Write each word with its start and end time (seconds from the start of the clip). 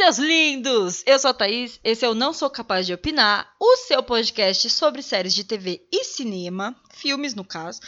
seus 0.00 0.16
lindos! 0.16 1.02
Eu 1.04 1.18
sou 1.18 1.30
a 1.30 1.34
Thaís, 1.34 1.78
esse 1.84 2.06
é 2.06 2.08
o 2.08 2.14
Não 2.14 2.32
Sou 2.32 2.48
Capaz 2.48 2.86
de 2.86 2.94
Opinar, 2.94 3.54
o 3.60 3.76
seu 3.76 4.02
podcast 4.02 4.70
sobre 4.70 5.02
séries 5.02 5.34
de 5.34 5.44
TV 5.44 5.86
e 5.92 6.04
cinema, 6.04 6.74
filmes 6.88 7.34
no 7.34 7.44
caso. 7.44 7.82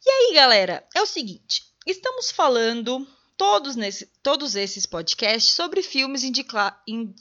E 0.00 0.08
aí, 0.08 0.34
galera, 0.34 0.86
é 0.94 1.02
o 1.02 1.06
seguinte: 1.06 1.64
estamos 1.84 2.30
falando 2.30 3.04
todos, 3.36 3.74
nesse, 3.74 4.06
todos 4.22 4.54
esses 4.54 4.86
podcasts 4.86 5.56
sobre 5.56 5.82
filmes 5.82 6.22
indica, 6.22 6.80
in, 6.86 7.12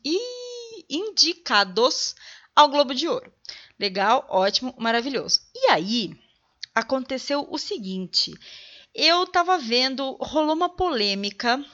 indicados 0.87 2.15
ao 2.55 2.69
Globo 2.69 2.93
de 2.93 3.07
Ouro. 3.07 3.33
Legal, 3.79 4.27
ótimo, 4.29 4.75
maravilhoso. 4.77 5.41
E 5.55 5.71
aí, 5.71 6.15
aconteceu 6.75 7.47
o 7.49 7.57
seguinte: 7.57 8.31
eu 8.93 9.25
tava 9.25 9.57
vendo, 9.57 10.15
rolou 10.21 10.53
uma 10.53 10.69
polêmica 10.69 11.65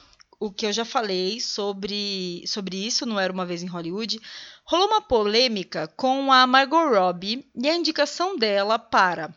o 0.42 0.50
que 0.50 0.66
eu 0.66 0.72
já 0.72 0.84
falei 0.84 1.38
sobre, 1.38 2.42
sobre 2.48 2.76
isso, 2.76 3.06
não 3.06 3.20
era 3.20 3.32
uma 3.32 3.46
vez 3.46 3.62
em 3.62 3.68
Hollywood, 3.68 4.20
rolou 4.64 4.88
uma 4.88 5.00
polêmica 5.00 5.86
com 5.86 6.32
a 6.32 6.44
Margot 6.48 6.88
Robbie 6.88 7.48
e 7.54 7.68
a 7.68 7.76
indicação 7.76 8.36
dela 8.36 8.76
para 8.76 9.32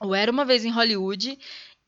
o 0.00 0.14
Era 0.14 0.32
uma 0.32 0.46
vez 0.46 0.64
em 0.64 0.70
Hollywood 0.70 1.38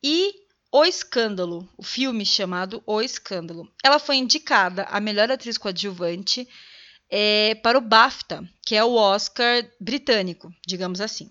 e 0.03 0.35
O 0.71 0.85
Escândalo, 0.85 1.67
o 1.75 1.81
filme 1.81 2.23
chamado 2.23 2.83
O 2.85 3.01
Escândalo. 3.01 3.67
Ela 3.83 3.97
foi 3.97 4.17
indicada 4.17 4.83
a 4.83 4.99
melhor 4.99 5.31
atriz 5.31 5.57
coadjuvante 5.57 6.47
é, 7.09 7.55
para 7.55 7.77
o 7.77 7.81
BAFTA, 7.81 8.47
que 8.61 8.75
é 8.75 8.83
o 8.83 8.93
Oscar 8.93 9.67
britânico, 9.79 10.53
digamos 10.67 11.01
assim. 11.01 11.27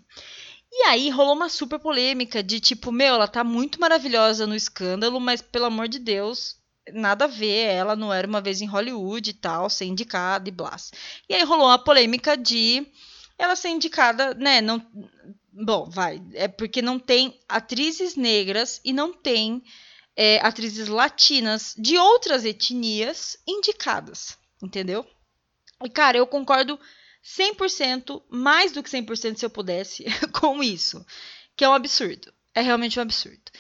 E 0.72 0.86
aí 0.86 1.08
rolou 1.08 1.36
uma 1.36 1.48
super 1.48 1.78
polêmica 1.78 2.42
de 2.42 2.58
tipo, 2.58 2.90
meu, 2.90 3.14
ela 3.14 3.28
tá 3.28 3.44
muito 3.44 3.78
maravilhosa 3.78 4.44
no 4.44 4.56
escândalo, 4.56 5.20
mas 5.20 5.40
pelo 5.40 5.66
amor 5.66 5.86
de 5.86 6.00
Deus, 6.00 6.60
nada 6.92 7.24
a 7.26 7.28
ver, 7.28 7.66
ela 7.68 7.94
não 7.94 8.12
era 8.12 8.26
uma 8.26 8.40
vez 8.40 8.60
em 8.60 8.66
Hollywood 8.66 9.30
e 9.30 9.34
tal, 9.34 9.70
ser 9.70 9.84
indicada 9.84 10.48
e 10.48 10.52
blá. 10.52 10.76
E 11.28 11.34
aí 11.34 11.42
rolou 11.44 11.66
uma 11.66 11.78
polêmica 11.78 12.36
de 12.36 12.86
ela 13.38 13.56
ser 13.56 13.68
indicada, 13.68 14.34
né, 14.34 14.60
não 14.60 14.84
bom, 15.52 15.88
vai, 15.88 16.22
é 16.34 16.48
porque 16.48 16.80
não 16.80 16.98
tem 16.98 17.38
atrizes 17.48 18.16
negras 18.16 18.80
e 18.84 18.92
não 18.92 19.12
tem 19.12 19.62
é, 20.16 20.38
atrizes 20.44 20.88
latinas 20.88 21.74
de 21.76 21.98
outras 21.98 22.44
etnias 22.44 23.36
indicadas, 23.46 24.38
entendeu? 24.62 25.06
E 25.84 25.90
cara, 25.90 26.16
eu 26.16 26.26
concordo 26.26 26.78
100%, 27.22 28.22
mais 28.30 28.72
do 28.72 28.82
que 28.82 28.90
100% 28.90 29.36
se 29.36 29.44
eu 29.44 29.50
pudesse, 29.50 30.04
com 30.40 30.62
isso, 30.62 31.04
que 31.56 31.64
é 31.64 31.68
um 31.68 31.74
absurdo. 31.74 32.32
É 32.54 32.60
realmente 32.60 32.98
um 32.98 33.02
absurdo. 33.02 33.50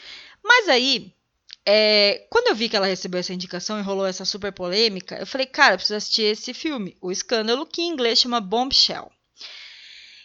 Mas 0.42 0.68
aí, 0.68 1.14
é, 1.64 2.26
quando 2.28 2.48
eu 2.48 2.54
vi 2.54 2.68
que 2.68 2.76
ela 2.76 2.86
recebeu 2.86 3.20
essa 3.20 3.32
indicação 3.32 3.78
e 3.78 3.82
rolou 3.82 4.06
essa 4.06 4.24
super 4.24 4.52
polêmica, 4.52 5.16
eu 5.16 5.26
falei, 5.26 5.46
cara, 5.46 5.74
eu 5.74 5.78
preciso 5.78 5.96
assistir 5.96 6.22
esse 6.22 6.52
filme, 6.52 6.96
O 7.00 7.12
Escândalo, 7.12 7.66
que 7.66 7.82
em 7.82 7.88
inglês 7.88 8.18
chama 8.18 8.40
Bombshell. 8.40 9.10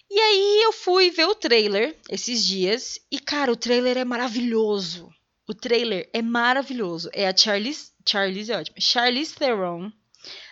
E 0.10 0.20
aí 0.20 0.62
eu 0.64 0.72
fui 0.72 1.12
ver 1.12 1.26
o 1.26 1.36
trailer 1.36 1.96
esses 2.10 2.46
dias 2.46 3.00
e, 3.12 3.20
cara, 3.20 3.52
o 3.52 3.58
trailer 3.58 3.98
é 3.98 4.06
maravilhoso. 4.06 5.14
O 5.48 5.54
trailer 5.54 6.10
é 6.14 6.22
maravilhoso. 6.22 7.10
É 7.14 7.28
a 7.28 7.36
Charlize, 7.36 7.92
Charlize 8.08 8.52
é 8.52 8.58
ótimo, 8.58 8.78
Charlize 8.80 9.36
Theron, 9.36 9.92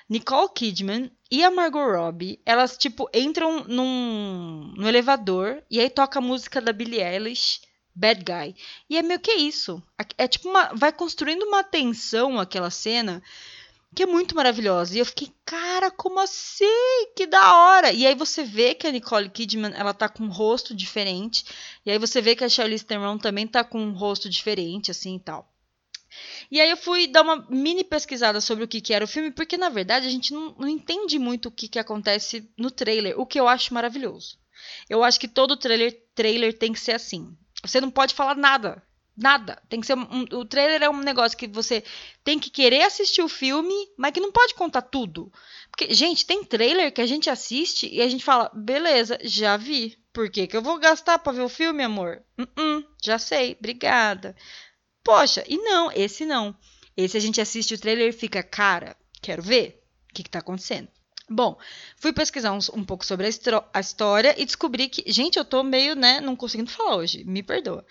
Nicole 0.10 0.50
Kidman 0.54 1.10
e 1.32 1.44
a 1.44 1.50
Margot 1.50 1.86
Robbie. 1.86 2.40
Elas, 2.46 2.78
tipo, 2.78 3.10
entram 3.14 3.64
num, 3.64 4.74
num 4.76 4.88
elevador 4.88 5.64
e 5.72 5.80
aí 5.80 5.90
toca 5.90 6.20
a 6.20 6.22
música 6.22 6.62
da 6.62 6.74
Billie 6.74 7.02
Eilish 7.02 7.62
bad 7.96 8.24
guy. 8.24 8.56
E 8.90 8.98
é 8.98 9.02
meio 9.02 9.20
que 9.20 9.32
isso. 9.32 9.82
É 10.18 10.28
tipo 10.28 10.50
uma. 10.50 10.72
Vai 10.74 10.92
construindo 10.92 11.44
uma 11.44 11.64
tensão 11.64 12.40
aquela 12.40 12.70
cena 12.70 13.24
que 13.96 14.04
é 14.04 14.06
muito 14.06 14.36
maravilhosa. 14.36 14.96
E 14.96 15.00
eu 15.00 15.06
fiquei, 15.06 15.32
cara, 15.46 15.90
como 15.90 16.20
assim? 16.20 16.66
Que 17.16 17.26
da 17.26 17.56
hora! 17.56 17.94
E 17.94 18.06
aí 18.06 18.14
você 18.14 18.44
vê 18.44 18.76
que 18.76 18.86
a 18.86 18.92
Nicole 18.92 19.30
Kidman, 19.30 19.72
ela 19.74 19.94
tá 19.94 20.10
com 20.10 20.26
um 20.26 20.30
rosto 20.30 20.76
diferente. 20.76 21.46
E 21.86 21.92
aí 21.92 21.98
você 21.98 22.22
vê 22.22 22.36
que 22.36 22.44
a 22.44 22.50
Charlize 22.50 22.86
Theron 22.86 23.18
também 23.18 23.48
tá 23.48 23.64
com 23.64 23.80
um 23.80 23.94
rosto 23.94 24.30
diferente, 24.30 24.92
assim 24.92 25.16
e 25.16 25.20
tal. 25.20 25.50
E 26.52 26.60
aí 26.62 26.70
eu 26.70 26.78
fui 26.78 27.08
dar 27.08 27.22
uma 27.22 27.46
mini 27.50 27.84
pesquisada 27.84 28.40
sobre 28.40 28.64
o 28.64 28.68
que, 28.68 28.82
que 28.82 28.94
era 28.94 29.06
o 29.06 29.08
filme, 29.08 29.32
porque 29.32 29.58
na 29.58 29.70
verdade 29.70 30.08
a 30.08 30.10
gente 30.10 30.34
não, 30.34 30.56
não 30.58 30.68
entende 30.68 31.18
muito 31.18 31.48
o 31.48 31.52
que, 31.52 31.68
que 31.68 31.80
acontece 31.80 32.50
no 32.58 32.72
trailer, 32.72 33.20
o 33.20 33.26
que 33.26 33.40
eu 33.40 33.48
acho 33.48 33.74
maravilhoso. 33.74 34.38
Eu 34.90 35.04
acho 35.04 35.20
que 35.20 35.28
todo 35.28 35.58
trailer, 35.58 36.02
trailer 36.14 36.58
tem 36.58 36.72
que 36.72 36.80
ser 36.80 36.94
assim. 36.94 37.36
Você 37.66 37.82
não 37.82 37.92
pode 37.92 38.14
falar 38.14 38.36
nada. 38.36 38.82
Nada. 39.18 39.62
Tem 39.70 39.80
que 39.80 39.88
ser. 39.88 39.98
Um, 39.98 40.26
o 40.34 40.46
trailer 40.46 40.84
é 40.84 40.90
um 40.90 41.00
negócio 41.00 41.38
que 41.38 41.48
você 41.48 41.84
tem 42.24 42.38
que 42.38 42.50
querer 42.50 42.84
assistir 42.84 43.22
o 43.22 43.30
filme, 43.30 43.74
mas 43.98 44.12
que 44.12 44.20
não 44.20 44.32
pode 44.32 44.54
contar 44.54 44.82
tudo. 44.82 45.32
Porque, 45.70 45.94
gente, 45.94 46.26
tem 46.26 46.44
trailer 46.44 46.94
que 46.94 47.02
a 47.02 47.06
gente 47.06 47.30
assiste 47.30 47.88
e 47.90 48.02
a 48.02 48.10
gente 48.10 48.24
fala, 48.24 48.52
beleza, 48.54 49.18
já 49.24 49.56
vi. 49.56 49.98
Por 50.12 50.30
que, 50.30 50.48
que 50.48 50.56
eu 50.56 50.62
vou 50.62 50.78
gastar 50.80 51.20
pra 51.20 51.34
ver 51.34 51.42
o 51.42 51.50
filme, 51.50 51.84
amor? 51.84 52.24
Uh 52.38 52.44
-uh, 52.44 52.86
já 53.02 53.18
sei, 53.18 53.56
obrigada. 53.58 54.36
Poxa, 55.04 55.44
e 55.48 55.58
não, 55.58 55.92
esse 55.92 56.26
não. 56.26 56.56
Esse 56.96 57.18
a 57.18 57.20
gente 57.20 57.40
assiste 57.40 57.74
o 57.74 57.80
trailer 57.80 58.10
e 58.10 58.18
fica, 58.18 58.42
cara, 58.42 58.98
quero 59.22 59.42
ver 59.42 59.84
o 60.10 60.14
que, 60.14 60.24
que 60.24 60.30
tá 60.30 60.40
acontecendo. 60.40 60.90
Bom, 61.30 61.58
fui 61.98 62.14
pesquisar 62.14 62.52
um, 62.52 62.60
um 62.74 62.84
pouco 62.84 63.06
sobre 63.06 63.26
a, 63.28 63.30
a, 63.74 63.80
história 63.80 64.36
e 64.38 64.46
descobri 64.46 64.88
que. 64.88 65.12
Gente, 65.12 65.38
eu 65.38 65.46
tô 65.46 65.64
meio, 65.64 65.96
né, 65.96 66.22
não 66.22 66.36
conseguindo 66.36 66.70
falar 66.70 66.98
hoje, 66.98 67.24
me 67.24 67.42
perdoa. 67.42 67.86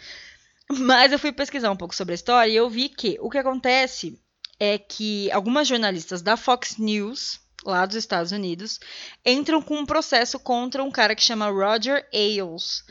Mas 0.71 1.11
eu 1.11 1.19
fui 1.19 1.33
pesquisar 1.33 1.71
um 1.71 1.77
pouco 1.77 1.95
sobre 1.95 2.13
a 2.13 2.15
história 2.15 2.51
e 2.51 2.57
eu 2.57 2.71
vi 2.71 2.89
que 2.89 3.19
o 3.21 3.29
que 3.29 3.39
acontece 3.39 4.21
é 4.59 4.79
que 4.79 5.31
algumas 5.33 5.67
jornalistas 5.67 6.23
da 6.23 6.37
Fox 6.37 6.79
News, 6.79 7.41
lá 7.65 7.85
dos 7.85 7.97
Estados 7.97 8.31
Unidos, 8.31 8.79
entram 9.25 9.61
com 9.61 9.79
um 9.79 9.87
processo 9.87 10.39
contra 10.39 10.83
um 10.85 10.91
cara 10.91 11.15
que 11.17 11.23
chama 11.23 11.51
Roger 11.51 12.09
Ailes. 12.15 12.85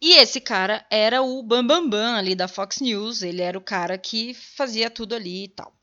E 0.00 0.14
esse 0.14 0.40
cara 0.40 0.86
era 0.88 1.20
o 1.20 1.42
Bambambam 1.42 1.82
Bam 1.82 1.90
Bam 1.90 2.16
ali 2.16 2.34
da 2.34 2.48
Fox 2.48 2.78
News, 2.80 3.22
ele 3.22 3.42
era 3.42 3.58
o 3.58 3.62
cara 3.62 3.98
que 3.98 4.34
fazia 4.34 4.88
tudo 4.88 5.14
ali 5.14 5.44
e 5.44 5.48
tal. 5.48 5.74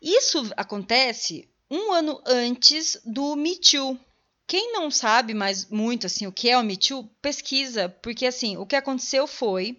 Isso 0.00 0.50
acontece 0.56 1.48
um 1.70 1.92
ano 1.92 2.20
antes 2.26 3.00
do 3.04 3.36
Me 3.36 3.56
Too. 3.56 3.98
Quem 4.46 4.72
não 4.72 4.90
sabe 4.90 5.34
mais 5.34 5.68
muito 5.68 6.06
assim 6.06 6.26
o 6.26 6.32
que 6.32 6.48
é 6.48 6.56
o 6.56 6.62
Me 6.62 6.76
Too, 6.76 7.04
pesquisa, 7.20 7.88
porque 8.02 8.26
assim, 8.26 8.56
o 8.56 8.64
que 8.64 8.76
aconteceu 8.76 9.26
foi 9.26 9.78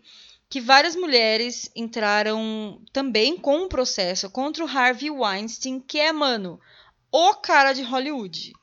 que 0.50 0.60
várias 0.60 0.96
mulheres 0.96 1.70
entraram 1.76 2.82
também 2.92 3.38
com 3.38 3.66
um 3.66 3.70
processo 3.70 4.30
contra 4.30 4.66
o 4.66 4.68
Harvey 4.68 5.12
Weinstein, 5.12 5.80
que 5.80 6.00
é, 6.00 6.12
mano, 6.12 6.60
o 7.12 7.36
cara 7.36 7.72
de 7.72 7.84
Hollywood. 7.84 8.54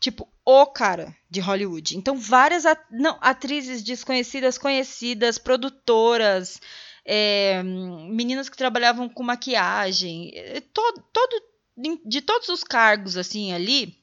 Tipo, 0.00 0.28
o 0.44 0.66
cara 0.66 1.16
de 1.28 1.40
Hollywood. 1.40 1.96
Então, 1.96 2.16
várias 2.16 2.66
at 2.66 2.80
não, 2.90 3.18
atrizes 3.20 3.82
desconhecidas, 3.82 4.58
conhecidas, 4.58 5.38
produtoras, 5.38 6.60
é, 7.04 7.62
meninas 7.62 8.48
que 8.48 8.56
trabalhavam 8.56 9.08
com 9.08 9.22
maquiagem, 9.22 10.30
eh, 10.34 10.62
todo, 10.72 11.02
todo 11.12 11.42
de 11.76 12.20
todos 12.20 12.48
os 12.48 12.62
cargos 12.62 13.16
assim 13.16 13.52
ali 13.52 13.98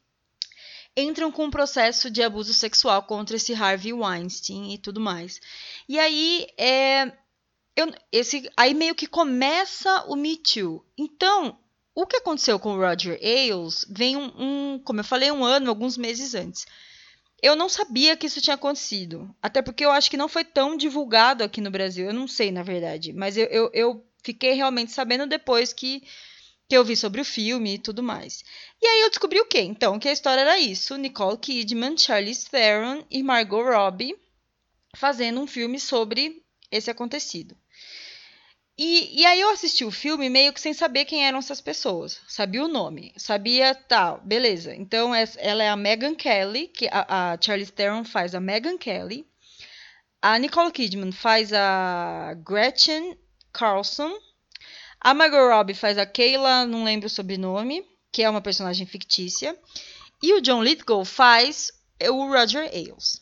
entram 0.95 1.31
com 1.31 1.45
um 1.45 1.51
processo 1.51 2.11
de 2.11 2.21
abuso 2.21 2.53
sexual 2.53 3.03
contra 3.03 3.37
esse 3.37 3.53
Harvey 3.53 3.93
Weinstein 3.93 4.73
e 4.73 4.77
tudo 4.77 4.99
mais. 4.99 5.39
E 5.87 5.97
aí 5.97 6.47
é 6.57 7.13
eu, 7.75 7.91
esse 8.11 8.49
aí 8.57 8.73
meio 8.73 8.93
que 8.93 9.07
começa 9.07 10.03
o 10.07 10.15
Me 10.15 10.37
Too. 10.37 10.85
Então, 10.97 11.57
o 11.95 12.05
que 12.05 12.17
aconteceu 12.17 12.59
com 12.59 12.73
o 12.73 12.77
Roger 12.77 13.19
Ailes 13.21 13.85
vem 13.89 14.17
um, 14.17 14.31
um, 14.37 14.79
como 14.79 14.99
eu 14.99 15.03
falei, 15.03 15.31
um 15.31 15.43
ano, 15.43 15.69
alguns 15.69 15.97
meses 15.97 16.35
antes. 16.35 16.65
Eu 17.41 17.55
não 17.55 17.69
sabia 17.69 18.15
que 18.15 18.27
isso 18.27 18.41
tinha 18.41 18.55
acontecido. 18.55 19.33
Até 19.41 19.61
porque 19.61 19.83
eu 19.83 19.91
acho 19.91 20.11
que 20.11 20.17
não 20.17 20.27
foi 20.27 20.43
tão 20.43 20.77
divulgado 20.77 21.43
aqui 21.43 21.59
no 21.59 21.71
Brasil. 21.71 22.05
Eu 22.05 22.13
não 22.13 22.27
sei, 22.27 22.51
na 22.51 22.61
verdade. 22.61 23.13
Mas 23.13 23.35
eu, 23.35 23.45
eu, 23.45 23.71
eu 23.73 24.05
fiquei 24.23 24.53
realmente 24.53 24.91
sabendo 24.91 25.25
depois 25.25 25.73
que 25.73 26.03
que 26.71 26.77
eu 26.77 26.85
vi 26.85 26.95
sobre 26.95 27.19
o 27.19 27.25
filme 27.25 27.73
e 27.73 27.77
tudo 27.77 28.01
mais. 28.01 28.45
E 28.81 28.87
aí 28.87 29.01
eu 29.01 29.09
descobri 29.09 29.41
o 29.41 29.45
quê? 29.45 29.59
Então, 29.59 29.99
que 29.99 30.07
a 30.07 30.13
história 30.13 30.39
era 30.39 30.57
isso: 30.57 30.95
Nicole 30.95 31.37
Kidman, 31.37 31.97
Charlize 31.97 32.49
Theron 32.49 33.03
e 33.11 33.21
Margot 33.21 33.61
Robbie 33.61 34.15
fazendo 34.95 35.41
um 35.41 35.47
filme 35.47 35.81
sobre 35.81 36.41
esse 36.71 36.89
acontecido. 36.89 37.57
E, 38.77 39.19
e, 39.19 39.25
aí 39.25 39.41
eu 39.41 39.49
assisti 39.49 39.83
o 39.83 39.91
filme 39.91 40.29
meio 40.29 40.53
que 40.53 40.61
sem 40.61 40.73
saber 40.73 41.03
quem 41.03 41.27
eram 41.27 41.39
essas 41.39 41.59
pessoas. 41.59 42.21
Sabia 42.25 42.63
o 42.63 42.69
nome, 42.69 43.13
sabia 43.17 43.75
tal, 43.75 44.19
tá, 44.19 44.23
beleza. 44.23 44.73
Então 44.73 45.11
ela 45.39 45.63
é 45.63 45.67
a 45.67 45.75
Megan 45.75 46.15
Kelly, 46.15 46.69
que 46.69 46.87
a, 46.89 47.33
a 47.33 47.37
Charlize 47.41 47.73
Theron 47.73 48.05
faz 48.05 48.33
a 48.33 48.39
Megan 48.39 48.77
Kelly. 48.77 49.27
A 50.21 50.39
Nicole 50.39 50.71
Kidman 50.71 51.11
faz 51.11 51.51
a 51.51 52.33
Gretchen 52.45 53.17
Carlson. 53.51 54.17
A 55.03 55.15
Margot 55.15 55.49
Robbie 55.49 55.73
faz 55.73 55.97
a 55.97 56.05
Kayla, 56.05 56.67
não 56.67 56.83
lembro 56.83 57.07
o 57.07 57.09
sobrenome, 57.09 57.83
que 58.11 58.21
é 58.21 58.29
uma 58.29 58.39
personagem 58.39 58.85
fictícia. 58.85 59.57
E 60.21 60.31
o 60.35 60.41
John 60.41 60.61
Lithgow 60.61 61.03
faz 61.03 61.71
o 61.99 62.27
Roger 62.27 62.69
Ailes. 62.71 63.19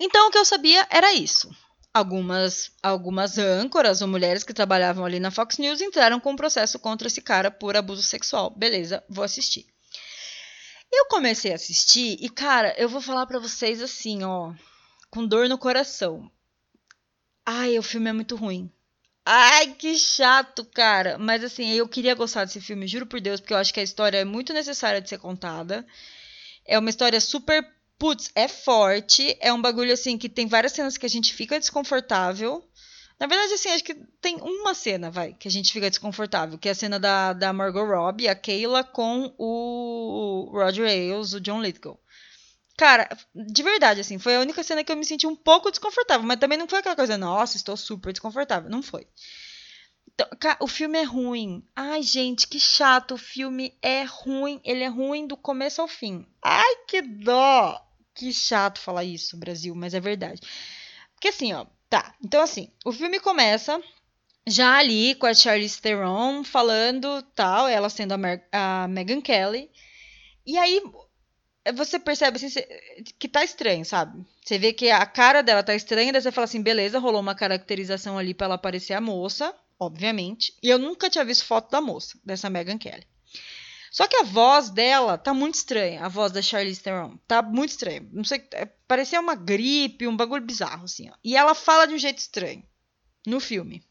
Então, 0.00 0.26
o 0.26 0.30
que 0.32 0.38
eu 0.38 0.44
sabia 0.44 0.84
era 0.90 1.14
isso. 1.14 1.48
Algumas, 1.94 2.72
algumas 2.82 3.38
âncoras 3.38 4.02
ou 4.02 4.08
mulheres 4.08 4.42
que 4.42 4.52
trabalhavam 4.52 5.04
ali 5.04 5.20
na 5.20 5.30
Fox 5.30 5.58
News 5.58 5.80
entraram 5.80 6.18
com 6.18 6.32
um 6.32 6.36
processo 6.36 6.76
contra 6.80 7.06
esse 7.06 7.22
cara 7.22 7.52
por 7.52 7.76
abuso 7.76 8.02
sexual. 8.02 8.50
Beleza, 8.50 9.04
vou 9.08 9.22
assistir. 9.22 9.64
eu 10.92 11.06
comecei 11.06 11.52
a 11.52 11.54
assistir 11.54 12.16
e, 12.20 12.28
cara, 12.28 12.74
eu 12.76 12.88
vou 12.88 13.00
falar 13.00 13.26
para 13.26 13.38
vocês 13.38 13.80
assim, 13.80 14.24
ó, 14.24 14.52
com 15.08 15.24
dor 15.24 15.48
no 15.48 15.56
coração. 15.56 16.28
Ai, 17.46 17.78
o 17.78 17.82
filme 17.82 18.10
é 18.10 18.12
muito 18.12 18.34
ruim. 18.34 18.72
Ai, 19.24 19.74
que 19.74 19.96
chato, 19.96 20.64
cara. 20.64 21.18
Mas 21.18 21.44
assim, 21.44 21.70
eu 21.72 21.88
queria 21.88 22.14
gostar 22.14 22.44
desse 22.44 22.60
filme, 22.60 22.86
juro 22.86 23.06
por 23.06 23.20
Deus, 23.20 23.40
porque 23.40 23.52
eu 23.54 23.58
acho 23.58 23.72
que 23.72 23.80
a 23.80 23.82
história 23.82 24.18
é 24.18 24.24
muito 24.24 24.52
necessária 24.52 25.00
de 25.00 25.08
ser 25.08 25.18
contada. 25.18 25.86
É 26.66 26.78
uma 26.78 26.90
história 26.90 27.20
super. 27.20 27.64
Putz, 27.98 28.30
é 28.34 28.48
forte. 28.48 29.36
É 29.40 29.52
um 29.52 29.62
bagulho 29.62 29.92
assim 29.92 30.18
que 30.18 30.28
tem 30.28 30.46
várias 30.48 30.72
cenas 30.72 30.98
que 30.98 31.06
a 31.06 31.08
gente 31.08 31.32
fica 31.34 31.58
desconfortável. 31.58 32.64
Na 33.20 33.26
verdade, 33.28 33.52
assim, 33.54 33.68
acho 33.70 33.84
que 33.84 33.94
tem 34.20 34.36
uma 34.40 34.74
cena, 34.74 35.08
vai, 35.10 35.32
que 35.34 35.46
a 35.46 35.50
gente 35.50 35.72
fica 35.72 35.88
desconfortável, 35.88 36.58
que 36.58 36.68
é 36.68 36.72
a 36.72 36.74
cena 36.74 36.98
da, 36.98 37.32
da 37.32 37.52
Margot 37.52 37.84
Robbie, 37.84 38.26
a 38.28 38.34
Kayla, 38.34 38.82
com 38.82 39.32
o 39.38 40.50
Roger 40.52 40.88
Ailes, 40.88 41.32
o 41.32 41.40
John 41.40 41.62
Lithgow. 41.62 42.01
Cara, 42.76 43.08
de 43.34 43.62
verdade, 43.62 44.00
assim, 44.00 44.18
foi 44.18 44.36
a 44.36 44.40
única 44.40 44.62
cena 44.62 44.82
que 44.82 44.90
eu 44.90 44.96
me 44.96 45.04
senti 45.04 45.26
um 45.26 45.36
pouco 45.36 45.70
desconfortável, 45.70 46.26
mas 46.26 46.38
também 46.38 46.58
não 46.58 46.66
foi 46.66 46.78
aquela 46.78 46.96
coisa, 46.96 47.18
nossa, 47.18 47.56
estou 47.56 47.76
super 47.76 48.12
desconfortável. 48.12 48.70
Não 48.70 48.82
foi. 48.82 49.06
Então, 50.14 50.26
o 50.60 50.66
filme 50.66 50.98
é 50.98 51.04
ruim. 51.04 51.62
Ai, 51.74 52.02
gente, 52.02 52.46
que 52.46 52.60
chato. 52.60 53.14
O 53.14 53.18
filme 53.18 53.76
é 53.80 54.02
ruim. 54.02 54.60
Ele 54.64 54.84
é 54.84 54.88
ruim 54.88 55.26
do 55.26 55.36
começo 55.36 55.80
ao 55.80 55.88
fim. 55.88 56.26
Ai, 56.42 56.76
que 56.86 57.00
dó. 57.02 57.80
Que 58.14 58.32
chato 58.32 58.78
falar 58.78 59.04
isso, 59.04 59.38
Brasil, 59.38 59.74
mas 59.74 59.94
é 59.94 60.00
verdade. 60.00 60.40
Porque 61.14 61.28
assim, 61.28 61.54
ó, 61.54 61.64
Tá, 61.92 62.14
então 62.24 62.40
assim, 62.40 62.70
o 62.86 62.90
filme 62.90 63.20
começa 63.20 63.78
já 64.46 64.78
ali 64.78 65.14
com 65.14 65.26
a 65.26 65.34
Charlize 65.34 65.78
Theron 65.78 66.42
falando 66.42 67.20
tal, 67.34 67.68
ela 67.68 67.90
sendo 67.90 68.12
a, 68.12 68.16
Mer 68.16 68.48
a 68.50 68.88
Megan 68.88 69.20
Kelly. 69.20 69.70
E 70.46 70.56
aí 70.56 70.80
você 71.70 71.98
percebe 71.98 72.36
assim, 72.36 72.48
que 73.18 73.28
tá 73.28 73.44
estranho, 73.44 73.84
sabe? 73.84 74.24
Você 74.44 74.58
vê 74.58 74.72
que 74.72 74.90
a 74.90 75.06
cara 75.06 75.42
dela 75.42 75.62
tá 75.62 75.74
estranha, 75.74 76.12
daí 76.12 76.20
você 76.20 76.32
fala 76.32 76.46
assim, 76.46 76.62
beleza, 76.62 76.98
rolou 76.98 77.20
uma 77.20 77.34
caracterização 77.34 78.18
ali 78.18 78.34
para 78.34 78.46
ela 78.46 78.58
parecer 78.58 78.94
a 78.94 79.00
moça, 79.00 79.54
obviamente. 79.78 80.56
E 80.62 80.68
eu 80.68 80.78
nunca 80.78 81.08
tinha 81.08 81.24
visto 81.24 81.44
foto 81.44 81.70
da 81.70 81.80
moça, 81.80 82.18
dessa 82.24 82.50
Megan 82.50 82.78
Kelly. 82.78 83.06
Só 83.92 84.08
que 84.08 84.16
a 84.16 84.22
voz 84.22 84.70
dela 84.70 85.18
tá 85.18 85.34
muito 85.34 85.56
estranha, 85.56 86.02
a 86.02 86.08
voz 86.08 86.32
da 86.32 86.40
Charlize 86.40 86.82
Theron. 86.82 87.18
Tá 87.28 87.42
muito 87.42 87.70
estranha. 87.70 88.08
Não 88.10 88.24
sei, 88.24 88.42
é, 88.52 88.64
parecia 88.88 89.20
uma 89.20 89.34
gripe, 89.34 90.08
um 90.08 90.16
bagulho 90.16 90.42
bizarro, 90.44 90.84
assim, 90.84 91.10
ó. 91.10 91.14
E 91.22 91.36
ela 91.36 91.54
fala 91.54 91.86
de 91.86 91.94
um 91.94 91.98
jeito 91.98 92.18
estranho 92.18 92.64
no 93.26 93.38
filme. 93.38 93.84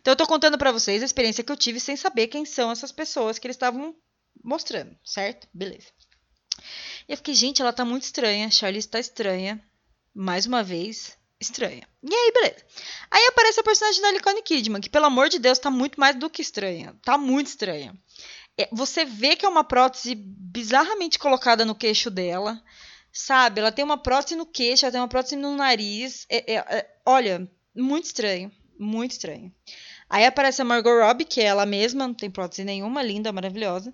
Então 0.00 0.12
eu 0.12 0.16
tô 0.16 0.26
contando 0.26 0.58
para 0.58 0.70
vocês 0.70 1.02
a 1.02 1.06
experiência 1.06 1.42
que 1.42 1.50
eu 1.50 1.56
tive 1.56 1.80
sem 1.80 1.96
saber 1.96 2.28
quem 2.28 2.44
são 2.44 2.70
essas 2.70 2.92
pessoas 2.92 3.38
que 3.38 3.46
eles 3.46 3.56
estavam 3.56 3.96
mostrando, 4.42 4.94
certo? 5.02 5.48
Beleza. 5.54 5.88
E 7.08 7.12
eu 7.12 7.16
fiquei, 7.16 7.34
gente, 7.34 7.60
ela 7.60 7.72
tá 7.72 7.84
muito 7.84 8.04
estranha, 8.04 8.50
Charlize 8.50 8.88
tá 8.88 8.98
estranha. 8.98 9.62
Mais 10.14 10.46
uma 10.46 10.62
vez, 10.62 11.16
estranha. 11.40 11.86
E 12.02 12.14
aí, 12.14 12.32
beleza. 12.32 12.64
Aí 13.10 13.26
aparece 13.26 13.60
a 13.60 13.64
personagem 13.64 14.00
da 14.00 14.12
Nicole 14.12 14.42
Kidman, 14.42 14.80
que 14.80 14.90
pelo 14.90 15.06
amor 15.06 15.28
de 15.28 15.38
Deus 15.38 15.58
tá 15.58 15.70
muito 15.70 15.98
mais 15.98 16.16
do 16.16 16.30
que 16.30 16.42
estranha. 16.42 16.94
Tá 17.02 17.18
muito 17.18 17.48
estranha. 17.48 17.94
É, 18.56 18.68
você 18.72 19.04
vê 19.04 19.34
que 19.34 19.44
é 19.44 19.48
uma 19.48 19.64
prótese 19.64 20.14
bizarramente 20.14 21.18
colocada 21.18 21.64
no 21.64 21.74
queixo 21.74 22.10
dela, 22.10 22.62
sabe? 23.12 23.60
Ela 23.60 23.72
tem 23.72 23.84
uma 23.84 23.98
prótese 23.98 24.36
no 24.36 24.46
queixo, 24.46 24.84
ela 24.84 24.92
tem 24.92 25.00
uma 25.00 25.08
prótese 25.08 25.36
no 25.36 25.56
nariz. 25.56 26.26
É, 26.28 26.54
é, 26.54 26.56
é, 26.56 26.96
olha, 27.04 27.50
muito 27.74 28.04
estranho, 28.04 28.52
muito 28.78 29.12
estranho. 29.12 29.52
Aí 30.08 30.24
aparece 30.24 30.62
a 30.62 30.64
Margot 30.64 31.00
Robbie, 31.00 31.24
que 31.24 31.40
é 31.40 31.44
ela 31.44 31.66
mesma, 31.66 32.06
não 32.06 32.14
tem 32.14 32.30
prótese 32.30 32.62
nenhuma, 32.62 33.02
linda, 33.02 33.32
maravilhosa. 33.32 33.92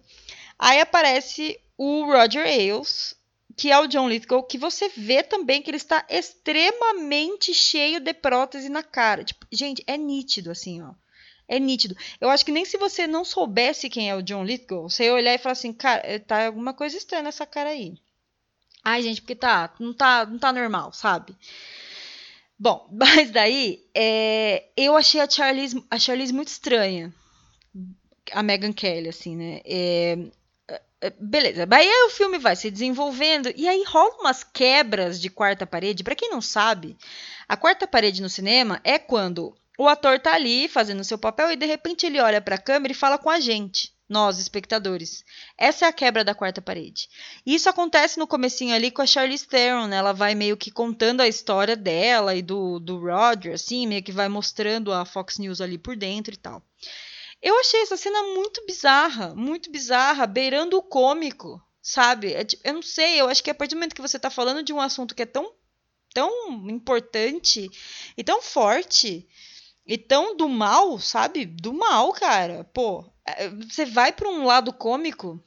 Aí 0.59 0.81
aparece 0.81 1.59
o 1.83 2.05
Roger 2.05 2.45
Ailes, 2.45 3.15
que 3.57 3.71
é 3.71 3.79
o 3.79 3.87
John 3.87 4.07
Lithgow, 4.07 4.43
que 4.43 4.59
você 4.59 4.91
vê 4.91 5.23
também 5.23 5.63
que 5.63 5.71
ele 5.71 5.79
está 5.79 6.05
extremamente 6.11 7.55
cheio 7.55 8.01
de 8.01 8.13
prótese 8.13 8.69
na 8.69 8.83
cara. 8.83 9.25
Tipo, 9.25 9.47
gente, 9.51 9.83
é 9.87 9.97
nítido 9.97 10.51
assim, 10.51 10.83
ó 10.83 10.93
é 11.49 11.59
nítido. 11.59 11.97
Eu 12.21 12.31
acho 12.31 12.45
que 12.45 12.53
nem 12.53 12.65
se 12.65 12.79
você 12.79 13.09
não 13.09 13.25
soubesse 13.25 13.91
quem 13.91 14.09
é 14.09 14.15
o 14.15 14.23
John 14.23 14.45
Lithgow, 14.45 14.89
você 14.89 15.07
ia 15.07 15.15
olhar 15.15 15.35
e 15.35 15.39
falar 15.39 15.55
assim, 15.55 15.73
cara, 15.73 16.01
eh, 16.05 16.21
tá 16.21 16.47
alguma 16.47 16.73
coisa 16.73 16.97
estranha 16.97 17.25
nessa 17.25 17.45
cara 17.45 17.71
aí. 17.71 17.99
Ai, 18.85 19.03
gente, 19.03 19.21
porque 19.21 19.35
tá, 19.35 19.75
não 19.81 19.93
tá, 19.93 20.25
não 20.25 20.39
tá 20.39 20.53
normal, 20.53 20.93
sabe? 20.93 21.35
Bom, 22.57 22.89
mas 22.95 23.33
daí, 23.33 23.85
é, 23.93 24.69
eu 24.77 24.97
achei 24.97 25.21
a 25.21 25.29
Charlize, 25.29 25.85
a 25.91 25.99
Charlize 25.99 26.33
muito 26.33 26.49
estranha. 26.49 27.13
A 28.31 28.45
Megan 28.45 28.73
Kelly, 28.73 29.09
assim, 29.09 29.35
né? 29.35 29.61
É, 29.65 30.17
beleza, 31.19 31.67
aí 31.71 31.89
o 32.07 32.11
filme 32.11 32.39
vai 32.39 32.55
se 32.55 32.71
desenvolvendo 32.71 33.51
e 33.57 33.67
aí 33.67 33.83
rola 33.87 34.17
umas 34.21 34.45
quebras 34.45 35.21
de 35.21 35.31
quarta 35.31 35.67
parede. 35.67 36.05
Para 36.05 36.15
quem 36.15 36.31
não 36.31 36.43
sabe, 36.43 36.97
a 37.49 37.57
quarta 37.57 37.87
parede 37.87 38.21
no 38.21 38.29
cinema 38.29 38.81
é 38.85 38.99
quando 38.99 39.57
o 39.79 39.89
ator 39.89 40.21
tá 40.21 40.35
ali 40.35 40.69
fazendo 40.69 41.03
seu 41.03 41.17
papel 41.17 41.51
e 41.51 41.57
de 41.57 41.65
repente 41.65 42.05
ele 42.05 42.21
olha 42.21 42.41
para 42.41 42.57
a 42.57 42.61
câmera 42.61 42.93
e 42.93 42.97
fala 42.97 43.17
com 43.17 43.31
a 43.31 43.41
gente, 43.41 43.95
nós 44.07 44.39
espectadores. 44.39 45.25
Essa 45.57 45.87
é 45.87 45.89
a 45.89 45.93
quebra 45.93 46.23
da 46.23 46.35
quarta 46.35 46.61
parede. 46.61 47.09
Isso 47.47 47.67
acontece 47.67 48.19
no 48.19 48.27
comecinho 48.27 48.75
ali 48.75 48.91
com 48.91 49.01
a 49.01 49.07
Charlize 49.07 49.47
Theron, 49.47 49.87
né? 49.87 49.97
ela 49.97 50.13
vai 50.13 50.35
meio 50.35 50.55
que 50.55 50.71
contando 50.71 51.23
a 51.23 51.29
história 51.29 51.77
dela 51.77 52.35
e 52.35 52.43
do, 52.43 52.79
do 52.79 52.99
Roger, 52.99 53.55
assim, 53.55 53.87
meio 53.87 54.03
que 54.03 54.13
vai 54.13 54.29
mostrando 54.29 54.93
a 54.93 55.07
Fox 55.07 55.39
News 55.39 55.63
ali 55.63 55.79
por 55.79 55.97
dentro 55.97 56.35
e 56.35 56.37
tal. 56.37 56.63
Eu 57.43 57.59
achei 57.59 57.81
essa 57.83 57.97
cena 57.97 58.23
muito 58.35 58.65
bizarra, 58.67 59.35
muito 59.35 59.71
bizarra, 59.71 60.27
beirando 60.27 60.77
o 60.77 60.83
cômico, 60.83 61.61
sabe? 61.81 62.35
É 62.35 62.47
eu 62.65 62.75
não 62.75 62.83
sei, 62.83 63.21
eu 63.21 63.29
acho 63.29 63.43
que 63.43 63.51
a 63.51 63.55
partir 63.55 63.75
do 63.75 63.79
momento 63.79 63.95
que 63.95 64.03
você 64.03 64.19
tá 64.19 64.31
falando 64.31 64.63
de 64.63 64.73
um 64.73 64.81
assunto 64.81 65.15
que 65.15 65.23
é 65.23 65.27
tão, 65.27 65.53
tão 66.13 66.31
importante 66.69 67.71
e 68.17 68.23
tão 68.23 68.43
forte, 68.43 69.27
e 69.87 69.97
tão 69.97 70.37
do 70.37 70.49
mal, 70.49 70.99
sabe? 70.99 71.47
Do 71.47 71.73
mal, 71.73 72.13
cara. 72.13 72.65
Pô, 72.73 73.05
é, 73.25 73.49
você 73.49 73.85
vai 73.85 74.13
para 74.13 74.29
um 74.29 74.45
lado 74.45 74.73
cômico, 74.73 75.43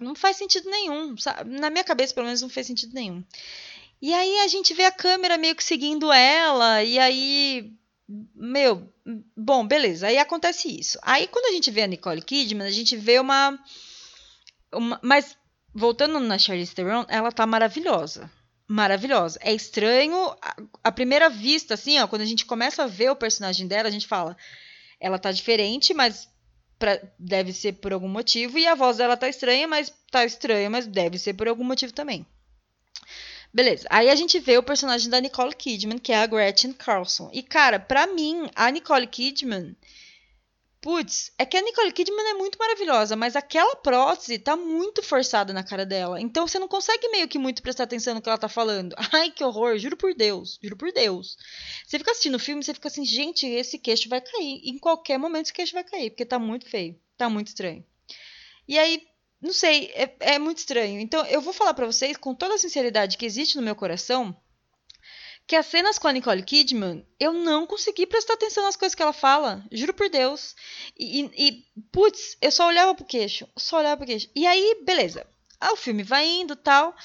não 0.00 0.14
faz 0.14 0.36
sentido 0.36 0.68
nenhum. 0.68 1.16
Sabe? 1.16 1.58
Na 1.58 1.70
minha 1.70 1.84
cabeça, 1.84 2.14
pelo 2.14 2.26
menos, 2.26 2.42
não 2.42 2.48
fez 2.48 2.66
sentido 2.66 2.94
nenhum. 2.94 3.24
E 4.02 4.12
aí 4.12 4.40
a 4.40 4.48
gente 4.48 4.74
vê 4.74 4.84
a 4.84 4.92
câmera 4.92 5.38
meio 5.38 5.54
que 5.54 5.64
seguindo 5.64 6.12
ela, 6.12 6.82
e 6.82 6.98
aí. 6.98 7.72
Meu, 8.34 8.92
bom, 9.36 9.66
beleza. 9.66 10.06
Aí 10.06 10.18
acontece 10.18 10.68
isso. 10.68 10.98
Aí 11.02 11.26
quando 11.26 11.46
a 11.46 11.52
gente 11.52 11.70
vê 11.70 11.82
a 11.82 11.86
Nicole 11.86 12.22
Kidman, 12.22 12.66
a 12.66 12.70
gente 12.70 12.96
vê 12.96 13.18
uma. 13.18 13.58
uma 14.72 15.00
mas 15.02 15.36
voltando 15.74 16.20
na 16.20 16.38
Charlize 16.38 16.74
Theron, 16.74 17.04
ela 17.08 17.32
tá 17.32 17.46
maravilhosa 17.46 18.30
maravilhosa. 18.66 19.38
É 19.42 19.52
estranho 19.52 20.34
à 20.82 20.90
primeira 20.90 21.28
vista, 21.28 21.74
assim, 21.74 21.98
ó, 21.98 22.06
quando 22.06 22.22
a 22.22 22.26
gente 22.26 22.46
começa 22.46 22.84
a 22.84 22.86
ver 22.86 23.10
o 23.10 23.16
personagem 23.16 23.66
dela, 23.66 23.88
a 23.88 23.92
gente 23.92 24.06
fala, 24.06 24.36
ela 24.98 25.18
tá 25.18 25.30
diferente, 25.30 25.92
mas 25.92 26.28
pra, 26.78 27.00
deve 27.18 27.52
ser 27.52 27.74
por 27.74 27.92
algum 27.92 28.08
motivo, 28.08 28.58
e 28.58 28.66
a 28.66 28.74
voz 28.74 28.96
dela 28.96 29.16
tá 29.16 29.28
estranha, 29.28 29.68
mas 29.68 29.92
tá 30.10 30.24
estranha, 30.24 30.70
mas 30.70 30.86
deve 30.86 31.18
ser 31.18 31.34
por 31.34 31.48
algum 31.48 31.64
motivo 31.64 31.92
também. 31.92 32.26
Beleza. 33.54 33.86
Aí 33.88 34.10
a 34.10 34.16
gente 34.16 34.40
vê 34.40 34.58
o 34.58 34.62
personagem 34.64 35.08
da 35.08 35.20
Nicole 35.20 35.54
Kidman, 35.54 35.98
que 35.98 36.12
é 36.12 36.16
a 36.16 36.26
Gretchen 36.26 36.72
Carlson. 36.72 37.30
E 37.32 37.40
cara, 37.40 37.78
para 37.78 38.04
mim, 38.08 38.50
a 38.54 38.68
Nicole 38.68 39.06
Kidman 39.06 39.76
Putz, 40.84 41.32
é 41.38 41.46
que 41.46 41.56
a 41.56 41.62
Nicole 41.62 41.90
Kidman 41.92 42.28
é 42.28 42.34
muito 42.34 42.58
maravilhosa, 42.58 43.16
mas 43.16 43.34
aquela 43.34 43.74
prótese 43.76 44.38
tá 44.38 44.54
muito 44.54 45.02
forçada 45.02 45.50
na 45.50 45.62
cara 45.62 45.86
dela. 45.86 46.20
Então 46.20 46.46
você 46.46 46.58
não 46.58 46.68
consegue 46.68 47.08
meio 47.08 47.26
que 47.26 47.38
muito 47.38 47.62
prestar 47.62 47.84
atenção 47.84 48.12
no 48.12 48.20
que 48.20 48.28
ela 48.28 48.36
tá 48.36 48.50
falando. 48.50 48.94
Ai, 49.10 49.30
que 49.30 49.42
horror, 49.42 49.78
juro 49.78 49.96
por 49.96 50.12
Deus, 50.12 50.58
juro 50.62 50.76
por 50.76 50.92
Deus. 50.92 51.38
Você 51.86 51.96
fica 51.96 52.10
assistindo 52.10 52.34
o 52.34 52.38
filme 52.38 52.62
você 52.62 52.74
fica 52.74 52.88
assim, 52.88 53.02
gente, 53.02 53.46
esse 53.46 53.78
queixo 53.78 54.10
vai 54.10 54.20
cair. 54.20 54.60
Em 54.62 54.76
qualquer 54.76 55.16
momento 55.16 55.46
esse 55.46 55.54
queixo 55.54 55.72
vai 55.72 55.84
cair, 55.84 56.10
porque 56.10 56.26
tá 56.26 56.38
muito 56.38 56.68
feio, 56.68 57.00
tá 57.16 57.30
muito 57.30 57.46
estranho. 57.46 57.82
E 58.68 58.78
aí, 58.78 59.00
não 59.44 59.52
sei, 59.52 59.92
é, 59.94 60.16
é 60.20 60.38
muito 60.38 60.58
estranho. 60.58 60.98
Então 60.98 61.24
eu 61.26 61.40
vou 61.40 61.52
falar 61.52 61.74
para 61.74 61.86
vocês 61.86 62.16
com 62.16 62.34
toda 62.34 62.54
a 62.54 62.58
sinceridade 62.58 63.18
que 63.18 63.26
existe 63.26 63.56
no 63.56 63.62
meu 63.62 63.76
coração 63.76 64.34
que 65.46 65.56
as 65.56 65.66
cenas 65.66 65.98
com 65.98 66.08
a 66.08 66.12
Nicole 66.12 66.42
Kidman, 66.42 67.06
eu 67.20 67.32
não 67.32 67.66
consegui 67.66 68.06
prestar 68.06 68.34
atenção 68.34 68.64
nas 68.64 68.76
coisas 68.76 68.94
que 68.94 69.02
ela 69.02 69.12
fala. 69.12 69.62
Juro 69.70 69.92
por 69.92 70.08
Deus. 70.08 70.54
E, 70.98 71.30
e 71.36 71.64
putz, 71.92 72.36
eu 72.40 72.50
só 72.50 72.66
olhava 72.66 72.94
pro 72.94 73.04
queixo. 73.04 73.46
Só 73.56 73.78
olhava 73.78 73.98
pro 73.98 74.06
queixo. 74.06 74.30
E 74.34 74.46
aí, 74.46 74.80
beleza. 74.84 75.26
Ah, 75.60 75.72
o 75.72 75.76
filme 75.76 76.02
vai 76.02 76.26
indo 76.26 76.56
tal. 76.56 76.96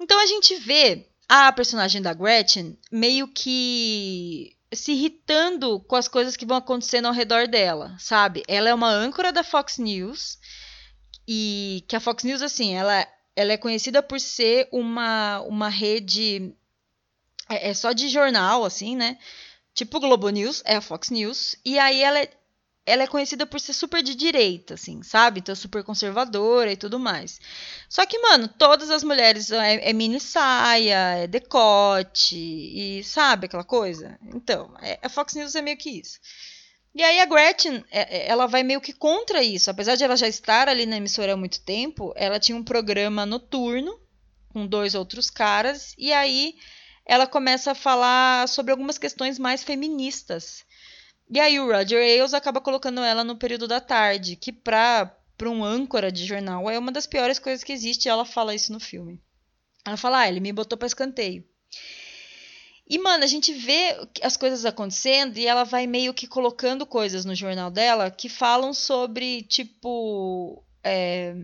Então 0.00 0.18
a 0.18 0.26
gente 0.26 0.56
vê 0.56 1.06
a 1.28 1.52
personagem 1.52 2.02
da 2.02 2.12
Gretchen 2.12 2.76
meio 2.90 3.28
que 3.28 4.56
se 4.72 4.92
irritando 4.92 5.78
com 5.80 5.94
as 5.94 6.08
coisas 6.08 6.36
que 6.36 6.44
vão 6.44 6.56
acontecendo 6.56 7.06
ao 7.06 7.12
redor 7.12 7.46
dela, 7.46 7.94
sabe? 7.98 8.42
Ela 8.48 8.68
é 8.68 8.74
uma 8.74 8.90
âncora 8.90 9.32
da 9.32 9.44
Fox 9.44 9.78
News. 9.78 10.38
E 11.26 11.84
que 11.88 11.96
a 11.96 12.00
Fox 12.00 12.24
News, 12.24 12.42
assim, 12.42 12.74
ela, 12.74 13.06
ela 13.34 13.52
é 13.52 13.56
conhecida 13.56 14.02
por 14.02 14.20
ser 14.20 14.68
uma, 14.70 15.40
uma 15.42 15.68
rede 15.68 16.54
é, 17.48 17.70
é 17.70 17.74
só 17.74 17.92
de 17.92 18.08
jornal, 18.08 18.64
assim, 18.64 18.96
né? 18.96 19.18
Tipo 19.74 20.00
Globo 20.00 20.28
News, 20.30 20.62
é 20.64 20.76
a 20.76 20.80
Fox 20.80 21.10
News. 21.10 21.56
E 21.64 21.78
aí 21.78 22.02
ela 22.02 22.20
é 22.20 22.30
ela 22.86 23.02
é 23.02 23.06
conhecida 23.06 23.46
por 23.46 23.58
ser 23.60 23.72
super 23.72 24.02
de 24.02 24.14
direita, 24.14 24.74
assim, 24.74 25.02
sabe? 25.02 25.40
Então, 25.40 25.54
super 25.54 25.82
conservadora 25.82 26.70
e 26.70 26.76
tudo 26.76 26.98
mais. 26.98 27.40
Só 27.88 28.04
que, 28.04 28.18
mano, 28.18 28.46
todas 28.46 28.90
as 28.90 29.02
mulheres 29.02 29.50
é, 29.50 29.88
é 29.88 29.92
mini 29.92 30.20
saia, 30.20 31.22
é 31.22 31.26
decote, 31.26 32.36
e 32.36 33.02
sabe 33.02 33.46
aquela 33.46 33.64
coisa? 33.64 34.18
Então, 34.22 34.74
é, 34.82 34.98
a 35.02 35.08
Fox 35.08 35.34
News 35.34 35.54
é 35.54 35.62
meio 35.62 35.78
que 35.78 35.90
isso. 35.98 36.18
E 36.94 37.02
aí 37.02 37.20
a 37.20 37.24
Gretchen, 37.24 37.84
é, 37.90 38.18
é, 38.18 38.28
ela 38.28 38.46
vai 38.46 38.62
meio 38.62 38.80
que 38.80 38.92
contra 38.92 39.42
isso. 39.42 39.68
Apesar 39.70 39.96
de 39.96 40.04
ela 40.04 40.16
já 40.16 40.28
estar 40.28 40.68
ali 40.68 40.86
na 40.86 40.96
emissora 40.96 41.32
há 41.32 41.36
muito 41.36 41.60
tempo, 41.60 42.12
ela 42.16 42.38
tinha 42.38 42.56
um 42.56 42.62
programa 42.62 43.26
noturno 43.26 43.98
com 44.50 44.64
dois 44.64 44.94
outros 44.94 45.28
caras, 45.28 45.94
e 45.98 46.12
aí 46.12 46.54
ela 47.04 47.26
começa 47.26 47.72
a 47.72 47.74
falar 47.74 48.48
sobre 48.48 48.70
algumas 48.70 48.96
questões 48.96 49.36
mais 49.36 49.64
feministas. 49.64 50.64
E 51.28 51.40
aí 51.40 51.58
o 51.58 51.66
Roger 51.66 52.00
Ailes 52.00 52.32
acaba 52.32 52.60
colocando 52.60 53.00
ela 53.00 53.24
no 53.24 53.36
período 53.36 53.66
da 53.66 53.80
tarde, 53.80 54.36
que 54.36 54.52
pra, 54.52 55.06
pra 55.36 55.50
um 55.50 55.64
âncora 55.64 56.12
de 56.12 56.24
jornal 56.24 56.70
é 56.70 56.78
uma 56.78 56.92
das 56.92 57.06
piores 57.06 57.40
coisas 57.40 57.64
que 57.64 57.72
existe, 57.72 58.06
e 58.06 58.08
ela 58.08 58.24
fala 58.24 58.54
isso 58.54 58.72
no 58.72 58.78
filme. 58.78 59.20
Ela 59.84 59.96
fala, 59.96 60.20
ah, 60.20 60.28
ele 60.28 60.38
me 60.38 60.52
botou 60.52 60.78
pra 60.78 60.86
escanteio. 60.86 61.44
E, 62.86 62.98
mano, 62.98 63.24
a 63.24 63.26
gente 63.26 63.52
vê 63.52 63.96
as 64.22 64.36
coisas 64.36 64.64
acontecendo 64.64 65.38
e 65.38 65.46
ela 65.46 65.64
vai 65.64 65.86
meio 65.86 66.12
que 66.12 66.26
colocando 66.26 66.84
coisas 66.84 67.24
no 67.24 67.34
jornal 67.34 67.70
dela 67.70 68.10
que 68.10 68.28
falam 68.28 68.74
sobre, 68.74 69.42
tipo. 69.42 70.62
É, 70.82 71.34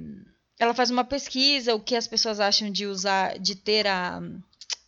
ela 0.59 0.75
faz 0.75 0.91
uma 0.91 1.05
pesquisa, 1.05 1.75
o 1.75 1.81
que 1.81 1.97
as 1.97 2.07
pessoas 2.07 2.41
acham 2.41 2.71
de 2.71 2.87
usar, 2.87 3.39
de 3.39 3.55
ter 3.55 3.87
a. 3.87 4.21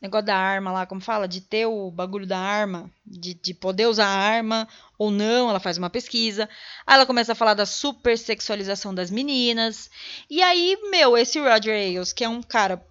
Negócio 0.00 0.26
da 0.26 0.36
arma 0.36 0.72
lá, 0.72 0.84
como 0.84 1.00
fala? 1.00 1.28
De 1.28 1.40
ter 1.40 1.64
o 1.64 1.88
bagulho 1.88 2.26
da 2.26 2.36
arma, 2.36 2.90
de, 3.06 3.34
de 3.34 3.54
poder 3.54 3.86
usar 3.86 4.06
a 4.06 4.18
arma 4.18 4.68
ou 4.98 5.12
não, 5.12 5.48
ela 5.48 5.60
faz 5.60 5.78
uma 5.78 5.88
pesquisa. 5.88 6.48
Aí 6.84 6.96
ela 6.96 7.06
começa 7.06 7.32
a 7.32 7.36
falar 7.36 7.54
da 7.54 7.64
super 7.64 8.18
sexualização 8.18 8.92
das 8.92 9.12
meninas. 9.12 9.88
E 10.28 10.42
aí, 10.42 10.76
meu, 10.90 11.16
esse 11.16 11.38
Roger 11.38 11.76
Ailes, 11.76 12.12
que 12.12 12.24
é 12.24 12.28
um 12.28 12.42
cara 12.42 12.84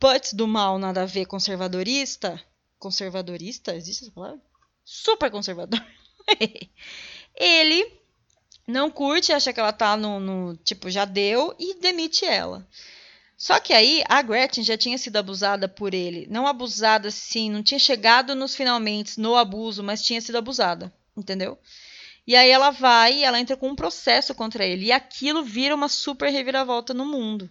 putz 0.00 0.32
do 0.32 0.48
mal, 0.48 0.78
nada 0.78 1.02
a 1.02 1.06
ver, 1.06 1.26
conservadorista, 1.26 2.42
conservadorista, 2.78 3.74
existe 3.74 4.04
essa 4.04 4.12
palavra? 4.12 4.40
Super 4.84 5.30
conservador. 5.30 5.84
ele 7.34 7.92
não 8.66 8.90
curte, 8.90 9.32
acha 9.32 9.52
que 9.52 9.60
ela 9.60 9.72
tá 9.72 9.96
no, 9.96 10.20
no, 10.20 10.56
tipo, 10.56 10.90
já 10.90 11.04
deu 11.04 11.54
e 11.58 11.74
demite 11.74 12.24
ela. 12.24 12.66
Só 13.36 13.60
que 13.60 13.72
aí 13.72 14.02
a 14.08 14.20
Gretchen 14.20 14.64
já 14.64 14.76
tinha 14.76 14.98
sido 14.98 15.16
abusada 15.16 15.68
por 15.68 15.94
ele. 15.94 16.26
Não 16.28 16.46
abusada 16.46 17.08
assim, 17.08 17.48
não 17.50 17.62
tinha 17.62 17.78
chegado 17.78 18.34
nos 18.34 18.54
finalmente 18.54 19.20
no 19.20 19.36
abuso, 19.36 19.82
mas 19.82 20.02
tinha 20.02 20.20
sido 20.20 20.38
abusada, 20.38 20.92
entendeu? 21.16 21.56
E 22.26 22.34
aí 22.36 22.50
ela 22.50 22.70
vai 22.70 23.24
ela 23.24 23.40
entra 23.40 23.56
com 23.56 23.68
um 23.68 23.76
processo 23.76 24.34
contra 24.34 24.66
ele. 24.66 24.86
E 24.86 24.92
aquilo 24.92 25.44
vira 25.44 25.74
uma 25.74 25.88
super 25.88 26.30
reviravolta 26.30 26.92
no 26.92 27.06
mundo. 27.06 27.50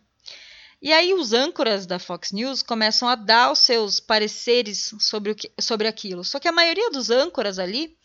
E 0.79 0.93
aí 0.93 1.13
os 1.13 1.34
âncoras 1.34 1.88
da 1.88 1.98
Fox 1.98 2.31
News 2.31 2.62
começam 2.62 3.07
a 3.07 3.15
dar 3.15 3.51
os 3.51 3.60
seus 3.60 4.00
pareceres 4.00 4.93
sobre, 5.00 5.31
o 5.31 5.36
que, 5.36 5.51
sobre 5.60 5.88
aquilo. 5.88 6.24
Só 6.24 6.39
que 6.39 6.48
a 6.48 6.51
maioria 6.51 6.91
dos 6.91 7.10
âncoras 7.10 7.57
ali, 7.57 7.98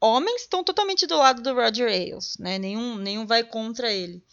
homens, 0.00 0.42
estão 0.42 0.64
totalmente 0.64 1.06
do 1.06 1.16
lado 1.16 1.42
do 1.42 1.54
Roger 1.54 1.88
Ailes, 1.88 2.36
né? 2.38 2.58
Nenhum, 2.58 2.96
nenhum 2.96 3.26
vai 3.26 3.44
contra 3.44 3.92
ele. 3.92 4.24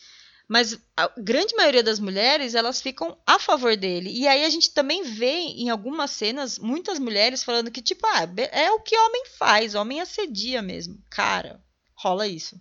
Mas 0.47 0.79
a 0.95 1.11
grande 1.17 1.53
maioria 1.55 1.83
das 1.83 1.99
mulheres, 1.99 2.55
elas 2.55 2.81
ficam 2.81 3.15
a 3.27 3.37
favor 3.37 3.75
dele. 3.75 4.09
E 4.09 4.25
aí 4.25 4.45
a 4.45 4.49
gente 4.49 4.71
também 4.71 5.03
vê 5.03 5.39
em 5.39 5.69
algumas 5.69 6.11
cenas 6.11 6.57
muitas 6.57 6.97
mulheres 6.97 7.43
falando 7.43 7.69
que, 7.69 7.81
tipo, 7.81 8.07
ah, 8.07 8.27
é 8.51 8.71
o 8.71 8.79
que 8.79 8.97
homem 8.97 9.25
faz, 9.37 9.75
homem 9.75 9.99
assedia 9.99 10.61
mesmo. 10.61 10.97
Cara, 11.09 11.61
rola 11.93 12.25
isso 12.25 12.59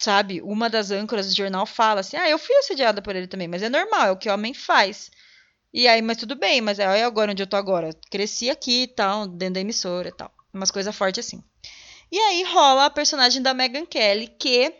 sabe? 0.00 0.40
Uma 0.40 0.70
das 0.70 0.90
âncoras 0.90 1.28
do 1.28 1.36
jornal 1.36 1.66
fala 1.66 2.00
assim: 2.00 2.16
ah, 2.16 2.28
eu 2.28 2.38
fui 2.38 2.56
assediada 2.56 3.02
por 3.02 3.14
ele 3.14 3.26
também, 3.26 3.46
mas 3.46 3.62
é 3.62 3.68
normal, 3.68 4.06
é 4.06 4.10
o 4.10 4.16
que 4.16 4.28
o 4.28 4.32
homem 4.32 4.54
faz. 4.54 5.10
E 5.72 5.86
aí, 5.86 6.02
mas 6.02 6.16
tudo 6.16 6.34
bem, 6.34 6.60
mas 6.60 6.80
é 6.80 7.04
agora 7.04 7.30
onde 7.30 7.42
eu 7.42 7.46
tô 7.46 7.56
agora. 7.56 7.90
Cresci 8.10 8.50
aqui 8.50 8.82
e 8.82 8.86
tal, 8.88 9.28
dentro 9.28 9.54
da 9.54 9.60
emissora 9.60 10.08
e 10.08 10.12
tal. 10.12 10.32
Umas 10.52 10.70
coisas 10.70 10.96
fortes 10.96 11.24
assim. 11.24 11.44
E 12.10 12.18
aí 12.18 12.42
rola 12.42 12.86
a 12.86 12.90
personagem 12.90 13.40
da 13.40 13.54
Megan 13.54 13.86
Kelly, 13.86 14.26
que 14.26 14.74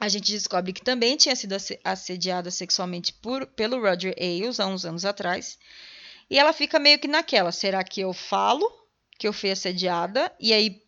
a 0.00 0.08
gente 0.08 0.32
descobre 0.32 0.72
que 0.72 0.82
também 0.82 1.16
tinha 1.16 1.36
sido 1.36 1.54
assediada 1.84 2.50
sexualmente 2.50 3.12
por, 3.12 3.46
pelo 3.46 3.80
Roger 3.80 4.16
Ailes 4.18 4.58
há 4.58 4.66
uns 4.66 4.84
anos 4.84 5.04
atrás. 5.04 5.58
E 6.28 6.38
ela 6.38 6.52
fica 6.52 6.78
meio 6.80 6.98
que 6.98 7.06
naquela: 7.06 7.52
será 7.52 7.84
que 7.84 8.00
eu 8.00 8.12
falo 8.12 8.68
que 9.18 9.28
eu 9.28 9.32
fui 9.32 9.50
assediada 9.50 10.32
e 10.40 10.52
aí 10.52 10.82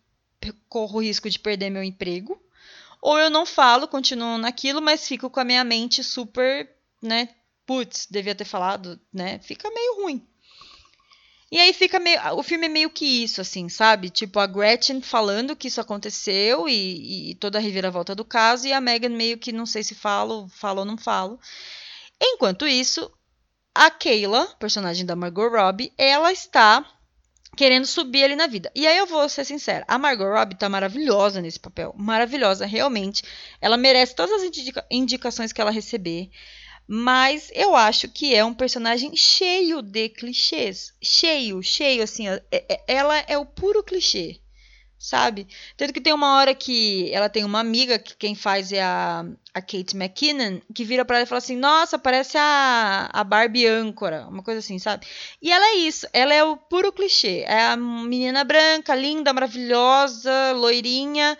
corro 0.67 0.97
o 0.97 1.01
risco 1.01 1.29
de 1.29 1.39
perder 1.39 1.69
meu 1.69 1.83
emprego? 1.83 2.37
Ou 3.01 3.17
eu 3.17 3.29
não 3.29 3.45
falo, 3.45 3.87
continuo 3.87 4.37
naquilo, 4.37 4.81
mas 4.81 5.07
fico 5.07 5.29
com 5.29 5.39
a 5.39 5.45
minha 5.45 5.63
mente 5.63 6.03
super, 6.03 6.69
né? 7.01 7.29
Putz, 7.65 8.07
devia 8.09 8.35
ter 8.35 8.45
falado, 8.45 8.99
né? 9.13 9.39
Fica 9.39 9.69
meio 9.71 10.01
ruim. 10.01 10.27
E 11.51 11.59
aí 11.59 11.73
fica 11.73 11.99
meio. 11.99 12.19
O 12.35 12.43
filme 12.43 12.67
é 12.67 12.69
meio 12.69 12.89
que 12.89 13.23
isso, 13.23 13.41
assim, 13.41 13.69
sabe? 13.69 14.09
Tipo, 14.09 14.39
a 14.39 14.45
Gretchen 14.45 15.01
falando 15.01 15.55
que 15.55 15.67
isso 15.67 15.81
aconteceu 15.81 16.69
e, 16.69 17.31
e 17.31 17.35
toda 17.35 17.57
a 17.57 17.61
reviravolta 17.61 18.13
do 18.13 18.23
caso, 18.23 18.67
e 18.67 18.73
a 18.73 18.79
Megan 18.79 19.09
meio 19.09 19.37
que 19.37 19.51
não 19.51 19.65
sei 19.65 19.83
se 19.83 19.95
falo, 19.95 20.47
falo 20.49 20.81
ou 20.81 20.85
não 20.85 20.97
falo. 20.97 21.39
Enquanto 22.21 22.67
isso, 22.67 23.11
a 23.73 23.89
Kayla, 23.89 24.45
personagem 24.59 25.05
da 25.05 25.15
Margot 25.15 25.49
Robbie, 25.49 25.91
ela 25.97 26.31
está 26.31 26.85
querendo 27.59 27.85
subir 27.85 28.23
ali 28.23 28.37
na 28.37 28.47
vida. 28.47 28.71
E 28.73 28.87
aí 28.87 28.97
eu 28.97 29.05
vou 29.05 29.27
ser 29.27 29.43
sincera, 29.43 29.83
a 29.85 29.97
Margot 29.97 30.23
Robbie 30.23 30.55
tá 30.55 30.69
maravilhosa 30.69 31.41
nesse 31.41 31.59
papel, 31.59 31.93
maravilhosa, 31.97 32.65
realmente. 32.65 33.21
Ela 33.59 33.75
merece 33.75 34.15
todas 34.15 34.31
as 34.31 34.43
indica 34.43 34.85
indicações 34.89 35.51
que 35.51 35.59
ela 35.59 35.69
receber. 35.69 36.29
Mas 36.87 37.51
eu 37.53 37.75
acho 37.75 38.07
que 38.07 38.33
é 38.33 38.45
um 38.45 38.53
personagem 38.53 39.13
cheio 39.13 39.81
de 39.81 40.07
clichês. 40.07 40.93
Cheio, 41.03 41.61
cheio, 41.61 42.01
assim. 42.01 42.29
É, 42.29 42.41
é, 42.49 42.81
ela 42.87 43.17
é 43.27 43.37
o 43.37 43.45
puro 43.45 43.83
clichê 43.83 44.39
sabe? 44.99 45.47
Tanto 45.77 45.93
que 45.93 46.01
tem 46.01 46.13
uma 46.13 46.35
hora 46.35 46.53
que 46.53 47.09
ela 47.13 47.29
tem 47.29 47.45
uma 47.45 47.61
amiga, 47.61 47.97
que 47.97 48.15
quem 48.17 48.35
faz 48.35 48.73
é 48.73 48.83
a, 48.83 49.25
a 49.53 49.61
Kate 49.61 49.95
McKinnon, 49.95 50.59
que 50.75 50.83
vira 50.83 51.05
para 51.05 51.15
ela 51.17 51.23
e 51.23 51.27
fala 51.27 51.39
assim: 51.39 51.55
Nossa, 51.55 51.97
parece 51.97 52.37
a, 52.37 53.09
a 53.13 53.23
Barbie 53.23 53.65
âncora, 53.65 54.27
uma 54.27 54.43
coisa 54.43 54.59
assim, 54.59 54.77
sabe? 54.77 55.07
E 55.41 55.51
ela 55.51 55.65
é 55.67 55.75
isso, 55.77 56.05
ela 56.11 56.33
é 56.33 56.43
o 56.43 56.57
puro 56.57 56.91
clichê. 56.91 57.45
É 57.47 57.67
a 57.67 57.77
menina 57.77 58.43
branca, 58.43 58.93
linda, 58.93 59.31
maravilhosa, 59.31 60.51
loirinha, 60.53 61.37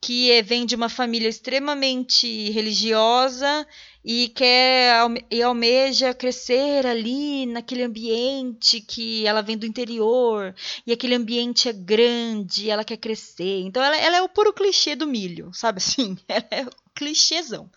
que 0.00 0.42
vem 0.42 0.64
de 0.64 0.74
uma 0.74 0.88
família 0.88 1.28
extremamente 1.28 2.50
religiosa 2.50 3.66
e 4.04 4.28
quer 4.28 4.92
e 5.30 5.42
almeja 5.42 6.12
crescer 6.12 6.86
ali 6.86 7.46
naquele 7.46 7.82
ambiente 7.82 8.80
que 8.80 9.26
ela 9.26 9.40
vem 9.40 9.56
do 9.56 9.64
interior 9.64 10.54
e 10.86 10.92
aquele 10.92 11.14
ambiente 11.14 11.68
é 11.68 11.72
grande, 11.72 12.68
ela 12.68 12.84
quer 12.84 12.98
crescer. 12.98 13.62
Então 13.62 13.82
ela, 13.82 13.96
ela 13.96 14.16
é 14.18 14.22
o 14.22 14.28
puro 14.28 14.52
clichê 14.52 14.94
do 14.94 15.06
milho, 15.06 15.50
sabe 15.54 15.78
assim? 15.78 16.18
Ela 16.28 16.46
é 16.50 16.62
o 16.64 16.70
clichêzão. 16.94 17.70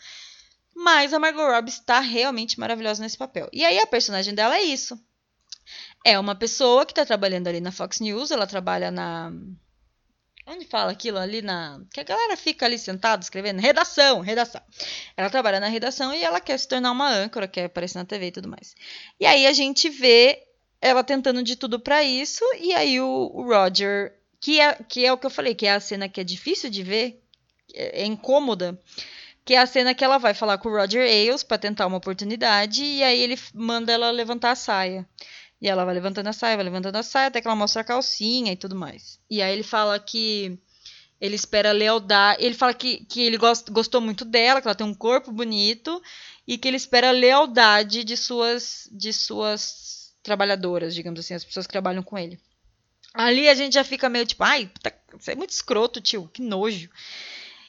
Mas 0.76 1.14
a 1.14 1.20
Margot 1.20 1.48
Robbie 1.48 1.72
está 1.72 2.00
realmente 2.00 2.60
maravilhosa 2.60 3.02
nesse 3.02 3.18
papel. 3.18 3.50
E 3.52 3.66
aí 3.66 3.80
a 3.80 3.88
personagem 3.88 4.36
dela 4.36 4.56
é 4.58 4.62
isso. 4.62 5.00
É 6.06 6.20
uma 6.20 6.36
pessoa 6.36 6.86
que 6.86 6.92
está 6.92 7.06
trabalhando 7.06 7.48
ali 7.48 7.60
na 7.60 7.72
Fox 7.72 8.00
News, 8.00 8.32
ela 8.32 8.46
trabalha 8.46 8.92
na 8.92 9.32
Onde 10.50 10.66
fala 10.66 10.94
aquilo 10.94 11.18
ali 11.18 11.42
na. 11.42 11.82
Que 11.94 12.00
a 12.00 12.04
galera 12.04 12.38
fica 12.38 12.66
ali 12.66 12.80
sentada 12.80 13.22
escrevendo. 13.22 13.60
Redação, 13.60 14.22
redação. 14.22 14.62
Ela 15.18 15.30
trabalha 15.30 15.60
na 15.60 15.68
redação 15.68 16.14
e 16.14 16.24
ela 16.24 16.40
quer 16.40 16.58
se 16.58 16.68
tornar 16.68 16.94
uma 16.94 17.10
âncora, 17.10 17.50
quer 17.50 17.66
aparecer 17.66 17.98
na 17.98 18.06
TV 18.06 18.28
e 18.28 18.32
tudo 18.32 18.48
mais. 18.48 18.74
E 19.20 19.26
aí 19.26 19.46
a 19.46 19.52
gente 19.52 19.90
vê 19.90 20.42
ela 20.82 21.04
tentando 21.04 21.44
de 21.44 21.58
tudo 21.58 21.82
para 21.82 22.02
isso. 22.02 22.46
E 22.62 22.74
aí 22.74 23.02
o, 23.02 23.44
Roger, 23.44 24.14
que 24.40 24.62
é, 24.62 24.74
que 24.88 25.06
é 25.06 25.12
o 25.12 25.18
que 25.18 25.26
eu 25.26 25.30
falei, 25.30 25.54
que 25.54 25.66
é 25.66 25.74
a 25.74 25.82
cena 25.82 26.08
que 26.08 26.22
é 26.22 26.24
difícil 26.24 26.70
de 26.70 26.82
ver, 26.82 27.22
é, 27.74 28.04
é 28.04 28.06
incômoda. 28.06 28.80
Que 29.44 29.54
é 29.54 29.58
a 29.60 29.66
cena 29.66 29.94
que 29.94 30.04
ela 30.04 30.18
vai 30.18 30.34
falar 30.34 30.60
com 30.60 30.70
o 30.70 30.78
Roger 30.78 31.02
Ailes 31.02 31.44
para 31.44 31.58
tentar 31.58 31.88
uma 31.88 31.98
oportunidade. 31.98 32.86
E 32.86 33.04
aí 33.04 33.20
ele 33.20 33.38
manda 33.54 33.92
ela 33.92 34.12
levantar 34.12 34.52
a 34.52 34.56
saia. 34.56 35.06
E 35.62 35.68
ela 35.68 35.86
vai 35.86 35.94
levantando 35.94 36.28
a 36.28 36.34
saia, 36.34 36.56
vai 36.56 36.66
levantando 36.66 36.96
a 36.98 37.04
saia, 37.04 37.28
até 37.28 37.42
que 37.42 37.48
ela 37.48 37.56
mostra 37.56 37.82
a 37.82 37.86
calcinha 37.86 38.52
e 38.54 38.56
tudo 38.56 38.76
mais. 38.76 39.20
E 39.30 39.42
aí 39.42 39.52
ele 39.54 39.64
fala 39.64 40.00
que 40.00 40.60
ele 41.20 41.36
espera 41.36 41.72
lealdade. 41.72 42.44
Ele 42.44 42.54
fala 42.54 42.74
que, 42.74 43.06
que 43.06 43.22
ele 43.22 43.38
gost, 43.38 43.70
gostou 43.72 44.00
muito 44.00 44.24
dela, 44.24 44.62
que 44.62 44.68
ela 44.68 44.76
tem 44.76 44.86
um 44.86 44.94
corpo 44.94 45.32
bonito 45.32 46.02
e 46.48 46.58
que 46.58 46.68
ele 46.68 46.78
espera 46.78 47.12
lealdade 47.12 48.04
de 48.04 48.16
suas, 48.16 48.88
de 48.92 49.12
suas 49.12 50.14
trabalhadoras, 50.22 50.94
digamos 50.94 51.20
assim, 51.20 51.34
as 51.34 51.44
pessoas 51.44 51.66
que 51.66 51.72
trabalham 51.72 52.04
com 52.04 52.18
ele. 52.18 52.40
Ali 53.14 53.50
a 53.50 53.56
gente 53.56 53.74
já 53.74 53.84
fica 53.84 54.10
meio 54.10 54.26
tipo, 54.26 54.44
ai, 54.44 54.72
tá, 54.82 54.92
você 55.18 55.32
é 55.32 55.36
muito 55.36 55.50
escroto, 55.50 56.00
tio, 56.00 56.30
que 56.32 56.42
nojo. 56.42 56.90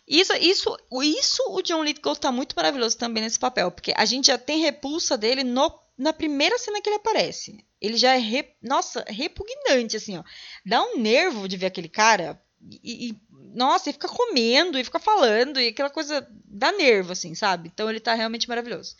Isso, 0.07 0.35
isso, 0.37 0.77
isso 1.03 1.43
o 1.49 1.63
John 1.63 1.83
Lithgow 1.83 2.17
tá 2.17 2.31
muito 2.33 2.55
maravilhoso 2.55 2.97
também 2.97 3.23
nesse 3.23 3.39
papel, 3.39 3.71
porque 3.71 3.93
a 3.97 4.05
gente 4.05 4.27
já 4.27 4.39
tem 4.39 4.61
repulsa 4.61 5.17
dele 5.17 5.45
no 5.45 5.73
na 5.97 6.13
primeira 6.13 6.57
cena 6.59 6.81
que 6.81 6.89
ele 6.89 6.97
aparece. 6.97 7.65
Ele 7.81 7.97
já 7.97 8.15
é, 8.15 8.19
re... 8.19 8.49
nossa, 8.63 9.05
repugnante, 9.09 9.97
assim, 9.97 10.19
ó. 10.19 10.25
Dá 10.65 10.83
um 10.83 10.99
nervo 10.99 11.49
de 11.49 11.57
ver 11.57 11.67
aquele 11.67 11.89
cara. 11.89 12.41
E, 12.83 13.09
e, 13.09 13.21
nossa, 13.55 13.91
e 13.91 13.93
fica 13.93 14.09
comendo, 14.09 14.79
e 14.79 14.85
fica 14.85 14.99
falando, 14.99 15.61
e 15.61 15.69
aquela 15.69 15.91
coisa 15.91 16.27
dá 16.45 16.73
nervo, 16.73 17.13
assim, 17.13 17.35
sabe? 17.35 17.71
Então 17.73 17.89
ele 17.89 18.01
tá 18.01 18.15
realmente 18.15 18.49
maravilhoso. 18.49 18.97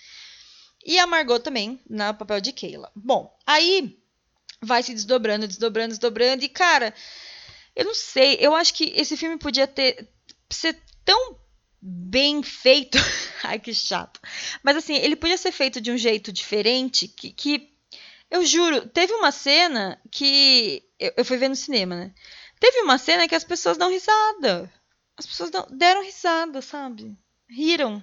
E 0.85 0.99
a 0.99 1.07
Margot 1.07 1.41
também, 1.41 1.81
no 1.89 2.15
papel 2.15 2.41
de 2.41 2.53
Keila. 2.53 2.91
Bom, 2.95 3.37
aí 3.47 3.99
vai 4.63 4.83
se 4.83 4.95
desdobrando, 4.95 5.47
desdobrando, 5.47 5.89
desdobrando, 5.89 6.45
e 6.45 6.49
cara, 6.49 6.95
eu 7.75 7.85
não 7.85 7.95
sei, 7.95 8.39
eu 8.41 8.55
acho 8.55 8.75
que 8.75 8.93
esse 8.97 9.17
filme 9.17 9.39
podia 9.39 9.67
ter 9.67 10.09
ser 10.51 10.81
tão 11.05 11.39
bem 11.81 12.43
feito. 12.43 12.99
Ai, 13.45 13.59
que 13.59 13.73
chato. 13.73 14.21
Mas 14.63 14.77
assim, 14.77 14.97
ele 14.97 15.17
podia 15.17 15.37
ser 15.37 15.53
feito 15.53 15.81
de 15.81 15.91
um 15.91 15.97
jeito 15.97 16.33
diferente 16.33 17.07
que, 17.07 17.33
que 17.33 17.78
eu 18.31 18.45
juro, 18.45 18.89
teve 18.89 19.13
uma 19.15 19.33
cena 19.33 20.01
que. 20.11 20.83
Eu, 20.99 21.13
eu 21.19 21.25
fui 21.25 21.37
ver 21.37 21.49
no 21.49 21.57
cinema, 21.57 21.97
né? 21.97 22.15
Teve 22.61 22.81
uma 22.81 22.99
cena 22.99 23.29
que 23.29 23.35
as 23.35 23.45
pessoas 23.45 23.77
dão 23.77 23.91
risada. 23.91 24.73
As 25.17 25.27
pessoas 25.27 25.51
dão, 25.51 25.67
deram 25.71 26.05
risada, 26.05 26.61
sabe? 26.61 27.17
Riram. 27.49 28.03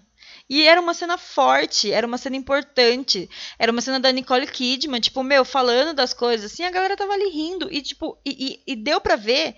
E 0.49 0.63
era 0.63 0.81
uma 0.81 0.93
cena 0.93 1.17
forte, 1.17 1.91
era 1.91 2.07
uma 2.07 2.17
cena 2.17 2.35
importante. 2.35 3.29
Era 3.59 3.71
uma 3.71 3.81
cena 3.81 3.99
da 3.99 4.11
Nicole 4.11 4.47
Kidman, 4.47 4.99
tipo, 4.99 5.21
meu, 5.23 5.45
falando 5.45 5.93
das 5.93 6.13
coisas, 6.13 6.51
assim, 6.51 6.63
a 6.63 6.71
galera 6.71 6.97
tava 6.97 7.13
ali 7.13 7.29
rindo. 7.29 7.71
E, 7.71 7.81
tipo, 7.81 8.17
e, 8.25 8.63
e, 8.67 8.73
e 8.73 8.75
deu 8.75 8.99
para 8.99 9.15
ver 9.15 9.55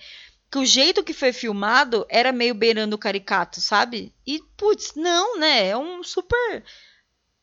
que 0.51 0.57
o 0.57 0.65
jeito 0.65 1.03
que 1.03 1.13
foi 1.13 1.31
filmado 1.31 2.05
era 2.09 2.31
meio 2.31 2.53
beirando 2.53 2.95
o 2.95 2.99
caricato, 2.99 3.61
sabe? 3.61 4.13
E, 4.25 4.39
putz, 4.57 4.93
não, 4.95 5.37
né? 5.39 5.69
É 5.69 5.77
um 5.77 6.03
super. 6.03 6.63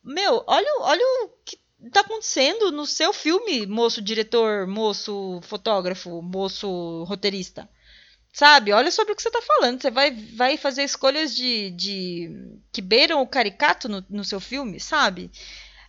Meu, 0.03 0.43
olha, 0.47 0.69
olha 0.81 1.03
o 1.23 1.29
que 1.43 1.57
tá 1.91 2.01
acontecendo 2.01 2.71
no 2.71 2.85
seu 2.85 3.13
filme, 3.13 3.65
moço 3.65 4.01
diretor, 4.01 4.67
moço 4.67 5.39
fotógrafo, 5.43 6.21
moço 6.21 7.03
roteirista? 7.03 7.69
Sabe? 8.33 8.73
Olha 8.73 8.91
sobre 8.91 9.13
o 9.13 9.15
que 9.15 9.21
você 9.21 9.31
tá 9.31 9.41
falando. 9.41 9.81
Você 9.81 9.89
vai, 9.89 10.11
vai 10.11 10.57
fazer 10.57 10.83
escolhas 10.83 11.33
de, 11.33 11.71
de 11.71 12.59
que 12.71 12.81
beiram 12.81 13.21
o 13.21 13.27
caricato 13.27 13.87
no, 13.87 14.05
no 14.09 14.25
seu 14.25 14.41
filme, 14.41 14.79
sabe? 14.79 15.31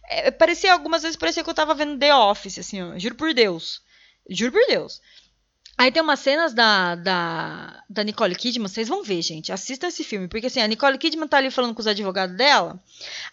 É, 0.08 0.30
parecia, 0.30 0.72
algumas 0.72 1.02
vezes 1.02 1.16
parecia 1.16 1.42
que 1.42 1.50
eu 1.50 1.54
tava 1.54 1.74
vendo 1.74 1.98
The 1.98 2.14
Office, 2.14 2.58
assim, 2.58 2.80
ó, 2.80 2.98
juro 2.98 3.16
por 3.16 3.34
Deus. 3.34 3.82
Juro 4.30 4.52
por 4.52 4.66
Deus. 4.68 5.00
Aí 5.78 5.92
tem 5.92 6.02
umas 6.02 6.20
cenas 6.20 6.54
da, 6.54 6.94
da, 6.94 7.84
da 7.88 8.02
Nicole 8.02 8.34
Kidman, 8.34 8.66
vocês 8.66 8.88
vão 8.88 9.02
ver, 9.02 9.20
gente. 9.20 9.52
Assistam 9.52 9.88
esse 9.88 10.02
filme, 10.02 10.26
porque 10.26 10.46
assim, 10.46 10.60
a 10.60 10.66
Nicole 10.66 10.96
Kidman 10.96 11.28
tá 11.28 11.36
ali 11.36 11.50
falando 11.50 11.74
com 11.74 11.80
os 11.80 11.86
advogados 11.86 12.34
dela, 12.34 12.82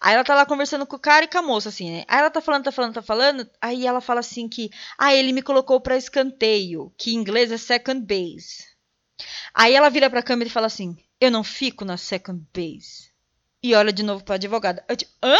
aí 0.02 0.14
ela 0.14 0.26
tá 0.26 0.36
lá 0.36 0.46
conversando 0.46 0.86
com 0.86 0.98
o 0.98 1.00
cara 1.00 1.24
e 1.24 1.28
com 1.28 1.38
a 1.38 1.42
moça, 1.42 1.70
assim, 1.70 1.90
né? 1.90 2.04
Aí 2.08 2.20
ela 2.20 2.30
tá 2.30 2.42
falando, 2.42 2.66
tá 2.66 2.72
falando, 2.72 2.94
tá 2.94 3.02
falando, 3.02 3.50
aí 3.62 3.88
ela 3.88 4.02
fala 4.02 4.20
assim 4.20 4.50
que, 4.50 4.70
ah, 4.98 5.14
ele 5.14 5.32
me 5.32 5.42
colocou 5.42 5.80
pra 5.80 5.96
escanteio, 5.96 6.94
que 6.98 7.14
em 7.14 7.18
inglês 7.18 7.50
é 7.50 7.58
second 7.58 8.02
base. 8.02 8.68
Aí 9.54 9.74
ela 9.74 9.90
vira 9.90 10.10
pra 10.10 10.24
câmera 10.24 10.50
e 10.50 10.52
fala 10.52 10.68
assim, 10.68 10.98
eu 11.22 11.32
não 11.32 11.44
fico 11.44 11.86
na 11.86 11.96
second 11.96 12.46
base. 12.54 13.14
E 13.62 13.74
olha 13.74 13.94
de 13.94 14.04
novo 14.04 14.24
pra 14.24 14.36
advogada. 14.36 14.84
Eu, 14.90 14.98
tipo, 14.98 15.12
hã? 15.24 15.40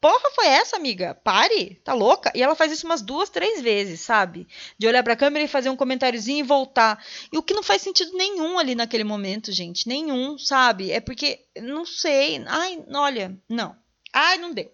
Porra 0.00 0.30
foi 0.34 0.46
essa, 0.46 0.76
amiga? 0.76 1.14
Pare, 1.14 1.80
tá 1.84 1.92
louca? 1.92 2.30
E 2.34 2.42
ela 2.42 2.54
faz 2.54 2.72
isso 2.72 2.86
umas 2.86 3.02
duas, 3.02 3.30
três 3.30 3.60
vezes, 3.60 4.00
sabe? 4.00 4.46
De 4.78 4.86
olhar 4.86 5.02
pra 5.02 5.16
câmera 5.16 5.44
e 5.44 5.48
fazer 5.48 5.70
um 5.70 5.76
comentáriozinho 5.76 6.40
e 6.40 6.46
voltar. 6.46 7.04
E 7.32 7.38
o 7.38 7.42
que 7.42 7.54
não 7.54 7.62
faz 7.62 7.82
sentido 7.82 8.16
nenhum 8.16 8.58
ali 8.58 8.74
naquele 8.74 9.04
momento, 9.04 9.52
gente. 9.52 9.88
Nenhum, 9.88 10.38
sabe? 10.38 10.90
É 10.90 11.00
porque, 11.00 11.40
não 11.60 11.84
sei. 11.84 12.42
Ai, 12.46 12.84
olha, 12.94 13.36
não. 13.48 13.76
Ai, 14.12 14.38
não 14.38 14.52
deu. 14.52 14.70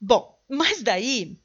Bom, 0.00 0.38
mas 0.48 0.82
daí. 0.82 1.38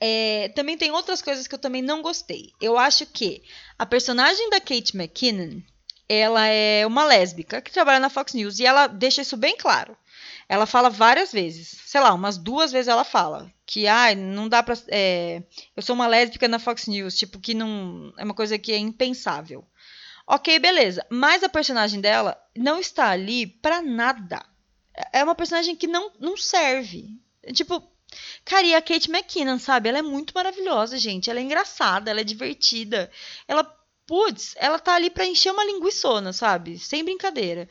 É, 0.00 0.50
também 0.54 0.78
tem 0.78 0.92
outras 0.92 1.20
coisas 1.20 1.48
que 1.48 1.54
eu 1.54 1.58
também 1.58 1.82
não 1.82 2.02
gostei. 2.02 2.52
Eu 2.60 2.78
acho 2.78 3.04
que 3.04 3.42
a 3.76 3.84
personagem 3.84 4.48
da 4.48 4.60
Kate 4.60 4.96
McKinnon, 4.96 5.60
ela 6.08 6.46
é 6.46 6.86
uma 6.86 7.04
lésbica 7.04 7.60
que 7.60 7.72
trabalha 7.72 7.98
na 7.98 8.08
Fox 8.08 8.32
News 8.32 8.60
e 8.60 8.64
ela 8.64 8.86
deixa 8.86 9.22
isso 9.22 9.36
bem 9.36 9.56
claro 9.56 9.96
ela 10.48 10.66
fala 10.66 10.90
várias 10.90 11.32
vezes, 11.32 11.80
sei 11.86 12.00
lá, 12.00 12.12
umas 12.12 12.36
duas 12.38 12.72
vezes 12.72 12.88
ela 12.88 13.04
fala 13.04 13.52
que, 13.68 13.86
ah, 13.86 14.14
não 14.14 14.48
dá 14.48 14.62
pra. 14.62 14.74
É, 14.88 15.42
eu 15.76 15.82
sou 15.82 15.94
uma 15.94 16.06
lésbica 16.06 16.48
na 16.48 16.58
Fox 16.58 16.86
News, 16.86 17.14
tipo, 17.14 17.38
que 17.38 17.52
não. 17.52 18.12
É 18.16 18.24
uma 18.24 18.32
coisa 18.32 18.58
que 18.58 18.72
é 18.72 18.78
impensável. 18.78 19.62
Ok, 20.26 20.58
beleza. 20.58 21.04
Mas 21.10 21.42
a 21.42 21.48
personagem 21.50 22.00
dela 22.00 22.38
não 22.56 22.78
está 22.78 23.10
ali 23.10 23.46
pra 23.46 23.82
nada. 23.82 24.44
É 25.12 25.22
uma 25.22 25.34
personagem 25.34 25.76
que 25.76 25.86
não, 25.86 26.10
não 26.18 26.36
serve. 26.36 27.10
Tipo, 27.54 27.82
cara, 28.44 28.66
e 28.66 28.74
a 28.74 28.80
Kate 28.82 29.10
McKinnon, 29.10 29.58
sabe? 29.58 29.90
Ela 29.90 29.98
é 29.98 30.02
muito 30.02 30.32
maravilhosa, 30.34 30.98
gente. 30.98 31.28
Ela 31.30 31.38
é 31.38 31.42
engraçada, 31.42 32.10
ela 32.10 32.20
é 32.20 32.24
divertida. 32.24 33.10
Ela, 33.46 33.64
putz, 34.06 34.54
ela 34.56 34.78
tá 34.78 34.94
ali 34.94 35.10
pra 35.10 35.26
encher 35.26 35.52
uma 35.52 35.64
linguiçona, 35.64 36.32
sabe? 36.32 36.78
Sem 36.78 37.04
brincadeira. 37.04 37.68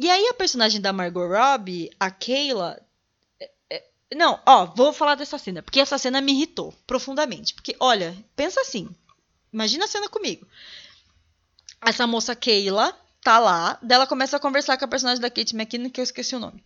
E 0.00 0.08
aí 0.08 0.28
a 0.28 0.34
personagem 0.34 0.80
da 0.80 0.92
Margot 0.92 1.26
Robbie, 1.26 1.90
a 1.98 2.08
Kayla. 2.08 2.80
É, 3.40 3.50
é, 3.68 3.84
não, 4.14 4.40
ó, 4.46 4.66
vou 4.66 4.92
falar 4.92 5.16
dessa 5.16 5.36
cena, 5.38 5.60
porque 5.60 5.80
essa 5.80 5.98
cena 5.98 6.20
me 6.20 6.32
irritou 6.32 6.72
profundamente. 6.86 7.52
Porque, 7.52 7.74
olha, 7.80 8.16
pensa 8.36 8.60
assim. 8.60 8.88
Imagina 9.52 9.86
a 9.86 9.88
cena 9.88 10.08
comigo. 10.08 10.46
Essa 11.84 12.06
moça 12.06 12.36
Kayla 12.36 12.96
tá 13.24 13.40
lá, 13.40 13.76
dela 13.82 14.06
começa 14.06 14.36
a 14.36 14.40
conversar 14.40 14.78
com 14.78 14.84
a 14.84 14.88
personagem 14.88 15.20
da 15.20 15.28
Kate 15.28 15.56
McKinnon, 15.56 15.90
que 15.90 16.00
eu 16.00 16.04
esqueci 16.04 16.36
o 16.36 16.40
nome. 16.40 16.62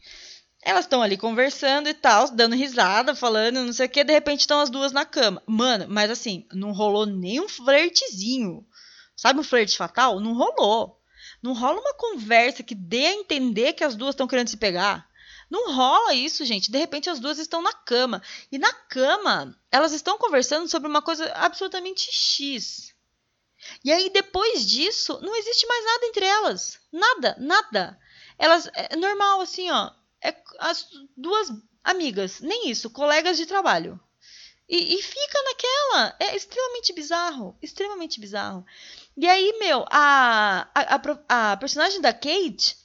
Elas 0.63 0.85
estão 0.85 1.03
ali 1.03 1.17
conversando 1.17 1.89
e 1.89 1.95
tal, 1.95 2.31
dando 2.31 2.55
risada, 2.55 3.15
falando, 3.15 3.65
não 3.65 3.73
sei 3.73 3.87
o 3.87 3.89
que, 3.89 4.05
de 4.05 4.13
repente 4.13 4.41
estão 4.41 4.61
as 4.61 4.69
duas 4.69 4.93
na 4.93 5.07
cama. 5.07 5.43
Mano, 5.47 5.87
mas 5.89 6.11
assim, 6.11 6.47
não 6.53 6.71
rolou 6.71 7.07
nem 7.07 7.41
um 7.41 7.49
flertezinho. 7.49 8.65
Sabe 9.17 9.41
um 9.41 9.45
flerte 9.45 9.77
fatal? 9.77 10.21
Não 10.21 10.35
rolou. 10.35 11.02
Não 11.43 11.53
rola 11.53 11.81
uma 11.81 11.95
conversa 11.95 12.63
que 12.63 12.75
dê 12.75 13.07
a 13.07 13.15
entender 13.15 13.73
que 13.73 13.83
as 13.83 13.97
duas 13.97 14.15
estão 14.15 14.29
querendo 14.29 14.49
se 14.49 14.57
pegar. 14.57 15.11
Não 15.51 15.75
rola 15.75 16.15
isso, 16.15 16.45
gente. 16.45 16.71
De 16.71 16.79
repente 16.79 17.11
as 17.11 17.19
duas 17.19 17.39
estão 17.39 17.61
na 17.61 17.73
cama. 17.73 18.23
E 18.51 18.59
na 18.59 18.73
cama, 18.73 19.59
elas 19.71 19.93
estão 19.93 20.17
conversando 20.17 20.69
sobre 20.69 20.89
uma 20.89 21.03
coisa 21.03 21.31
absolutamente 21.35 22.11
X. 22.11 22.95
E 23.85 23.93
aí, 23.93 24.09
depois 24.11 24.67
disso, 24.67 25.19
não 25.21 25.37
existe 25.37 25.67
mais 25.67 25.85
nada 25.85 26.07
entre 26.07 26.25
elas. 26.25 26.81
Nada, 26.91 27.37
nada. 27.39 27.99
Elas. 28.39 28.69
É 28.73 28.97
normal, 28.97 29.41
assim, 29.41 29.71
ó. 29.71 29.91
É 30.23 30.35
as 30.59 30.89
duas 31.17 31.49
amigas, 31.83 32.41
nem 32.41 32.71
isso, 32.71 32.89
colegas 32.89 33.37
de 33.37 33.45
trabalho. 33.45 34.01
E, 34.69 34.95
e 34.95 35.03
fica 35.03 35.43
naquela. 35.43 36.17
É 36.19 36.37
extremamente 36.37 36.93
bizarro. 36.93 37.57
Extremamente 37.61 38.19
bizarro. 38.21 38.65
E 39.17 39.29
aí, 39.29 39.59
meu, 39.59 39.85
a, 39.91 40.69
a, 40.75 41.53
a, 41.53 41.57
personagem 41.57 42.01
da 42.01 42.13
Kate 42.13 42.77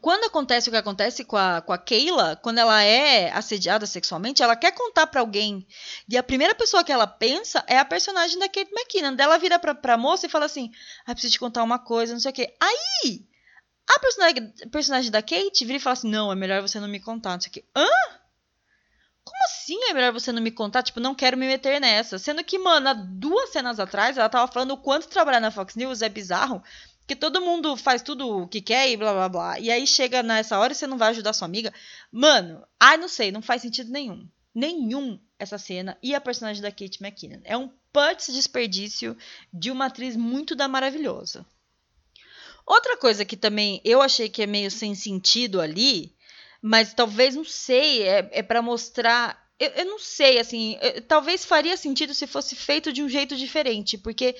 quando 0.00 0.24
acontece 0.24 0.68
o 0.68 0.72
que 0.72 0.78
acontece 0.78 1.24
com 1.24 1.36
a, 1.36 1.60
com 1.60 1.72
a 1.72 1.78
Keila, 1.78 2.36
quando 2.36 2.58
ela 2.58 2.82
é 2.82 3.30
assediada 3.32 3.86
sexualmente, 3.86 4.42
ela 4.42 4.54
quer 4.54 4.72
contar 4.72 5.06
para 5.06 5.20
alguém. 5.20 5.66
E 6.08 6.16
a 6.16 6.22
primeira 6.22 6.54
pessoa 6.54 6.84
que 6.84 6.92
ela 6.92 7.06
pensa 7.06 7.64
é 7.66 7.78
a 7.78 7.84
personagem 7.84 8.38
da 8.38 8.48
Kate 8.48 8.70
McKinnon. 8.72 9.16
Ela 9.18 9.38
vira 9.38 9.58
pra, 9.58 9.74
pra 9.74 9.96
moça 9.96 10.26
e 10.26 10.28
fala 10.28 10.44
assim: 10.44 10.70
Ah, 11.04 11.12
preciso 11.12 11.32
te 11.32 11.40
contar 11.40 11.62
uma 11.62 11.78
coisa, 11.78 12.12
não 12.12 12.20
sei 12.20 12.30
o 12.30 12.34
quê. 12.34 12.54
Aí, 12.60 13.26
a 13.88 13.98
personagem, 13.98 14.54
personagem 14.70 15.10
da 15.10 15.22
Kate 15.22 15.64
vira 15.64 15.78
e 15.78 15.80
fala 15.80 15.94
assim: 15.94 16.10
Não, 16.10 16.30
é 16.30 16.34
melhor 16.34 16.62
você 16.62 16.78
não 16.78 16.88
me 16.88 17.00
contar, 17.00 17.32
não 17.32 17.40
sei 17.40 17.50
o 17.50 17.52
quê. 17.52 17.64
Hã? 17.74 17.88
Como 19.26 19.44
assim 19.44 19.76
é 19.90 19.92
melhor 19.92 20.12
você 20.12 20.30
não 20.30 20.40
me 20.40 20.52
contar? 20.52 20.84
Tipo, 20.84 21.00
não 21.00 21.12
quero 21.12 21.36
me 21.36 21.48
meter 21.48 21.80
nessa. 21.80 22.16
Sendo 22.16 22.44
que, 22.44 22.60
mano, 22.60 22.88
há 22.88 22.92
duas 22.92 23.50
cenas 23.50 23.80
atrás, 23.80 24.16
ela 24.16 24.28
tava 24.28 24.50
falando 24.50 24.70
o 24.70 24.76
quanto 24.76 25.08
trabalhar 25.08 25.40
na 25.40 25.50
Fox 25.50 25.74
News 25.74 26.00
é 26.00 26.08
bizarro. 26.08 26.62
Que 27.08 27.16
todo 27.16 27.40
mundo 27.40 27.76
faz 27.76 28.02
tudo 28.02 28.42
o 28.42 28.46
que 28.46 28.60
quer 28.60 28.88
e 28.88 28.96
blá 28.96 29.12
blá 29.12 29.28
blá. 29.28 29.58
E 29.58 29.68
aí 29.68 29.84
chega 29.84 30.22
nessa 30.22 30.56
hora 30.60 30.72
e 30.72 30.76
você 30.76 30.86
não 30.86 30.96
vai 30.96 31.10
ajudar 31.10 31.32
sua 31.32 31.46
amiga. 31.46 31.74
Mano, 32.12 32.64
ai, 32.78 32.96
não 32.96 33.08
sei, 33.08 33.32
não 33.32 33.42
faz 33.42 33.62
sentido 33.62 33.90
nenhum. 33.90 34.28
Nenhum 34.54 35.18
essa 35.38 35.58
cena 35.58 35.98
e 36.00 36.14
a 36.14 36.20
personagem 36.20 36.62
da 36.62 36.70
Kate 36.70 37.02
McKinnon. 37.02 37.40
É 37.42 37.56
um 37.56 37.68
putz 37.92 38.32
desperdício 38.32 39.16
de 39.52 39.72
uma 39.72 39.86
atriz 39.86 40.14
muito 40.14 40.54
da 40.54 40.68
maravilhosa. 40.68 41.44
Outra 42.64 42.96
coisa 42.96 43.24
que 43.24 43.36
também 43.36 43.80
eu 43.84 44.00
achei 44.00 44.28
que 44.28 44.42
é 44.42 44.46
meio 44.46 44.70
sem 44.70 44.94
sentido 44.94 45.60
ali 45.60 46.15
mas 46.66 46.92
talvez, 46.92 47.36
não 47.36 47.44
sei, 47.44 48.02
é, 48.02 48.28
é 48.32 48.42
para 48.42 48.60
mostrar. 48.60 49.40
Eu, 49.58 49.68
eu, 49.70 49.84
não 49.84 50.00
sei, 50.00 50.40
assim, 50.40 50.76
eu, 50.82 51.00
talvez 51.00 51.44
faria 51.44 51.76
sentido 51.76 52.12
se 52.12 52.26
fosse 52.26 52.56
feito 52.56 52.92
de 52.92 53.04
um 53.04 53.08
jeito 53.08 53.36
diferente, 53.36 53.96
porque 53.96 54.34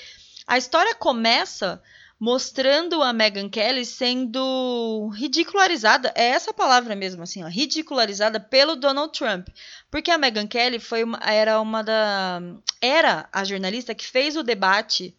a 0.44 0.58
história 0.58 0.92
começa 0.92 1.80
mostrando 2.18 3.00
a 3.00 3.12
Meghan 3.12 3.48
Kelly 3.48 3.84
sendo 3.84 5.08
ridicularizada, 5.14 6.12
é 6.16 6.24
essa 6.30 6.52
palavra 6.52 6.96
mesmo, 6.96 7.22
assim, 7.22 7.44
ó, 7.44 7.46
ridicularizada 7.46 8.40
pelo 8.40 8.74
Donald 8.74 9.16
Trump, 9.16 9.46
porque 9.88 10.10
a 10.10 10.18
Meghan 10.18 10.48
Kelly 10.48 10.80
foi 10.80 11.04
uma, 11.04 11.20
era 11.22 11.60
uma 11.60 11.84
da 11.84 12.40
era 12.80 13.28
a 13.32 13.44
jornalista 13.44 13.94
que 13.94 14.04
fez 14.04 14.34
o 14.36 14.42
debate 14.42 15.14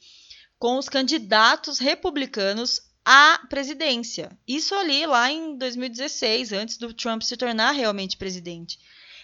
com 0.60 0.78
os 0.78 0.90
candidatos 0.90 1.80
republicanos 1.80 2.82
à 3.08 3.40
presidência. 3.48 4.38
Isso 4.46 4.76
ali 4.76 5.06
lá 5.06 5.32
em 5.32 5.58
2016, 5.58 6.52
antes 6.52 6.78
do 6.78 6.94
Trump 6.94 7.22
se 7.22 7.38
tornar 7.38 7.72
realmente 7.72 8.18
presidente. 8.18 8.78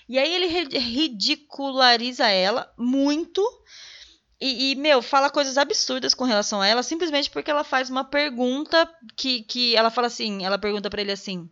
E 0.08 0.18
aí 0.18 0.34
ele 0.34 0.48
ridiculariza 0.80 2.28
ela 2.28 2.74
muito 2.78 3.42
E, 4.40 4.72
e, 4.72 4.76
meu, 4.76 5.02
fala 5.02 5.30
coisas 5.30 5.58
absurdas 5.58 6.14
com 6.14 6.26
relação 6.26 6.62
a 6.62 6.68
ela, 6.68 6.84
simplesmente 6.84 7.30
porque 7.30 7.52
ela 7.52 7.64
faz 7.64 7.90
uma 7.90 8.04
pergunta 8.04 8.90
que, 9.16 9.42
que 9.44 9.76
ela 9.76 9.90
fala 9.90 10.08
assim, 10.08 10.46
ela 10.46 10.58
pergunta 10.58 10.90
para 10.90 11.02
ele 11.02 11.12
assim, 11.12 11.50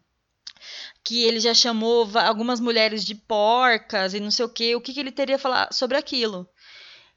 que 1.03 1.23
ele 1.23 1.39
já 1.39 1.53
chamou 1.53 2.09
algumas 2.15 2.59
mulheres 2.59 3.05
de 3.05 3.15
porcas 3.15 4.13
e 4.13 4.19
não 4.19 4.31
sei 4.31 4.45
o 4.45 4.49
que, 4.49 4.75
o 4.75 4.81
que, 4.81 4.93
que 4.93 4.99
ele 4.99 5.11
teria 5.11 5.35
a 5.37 5.39
falar 5.39 5.73
sobre 5.73 5.97
aquilo. 5.97 6.47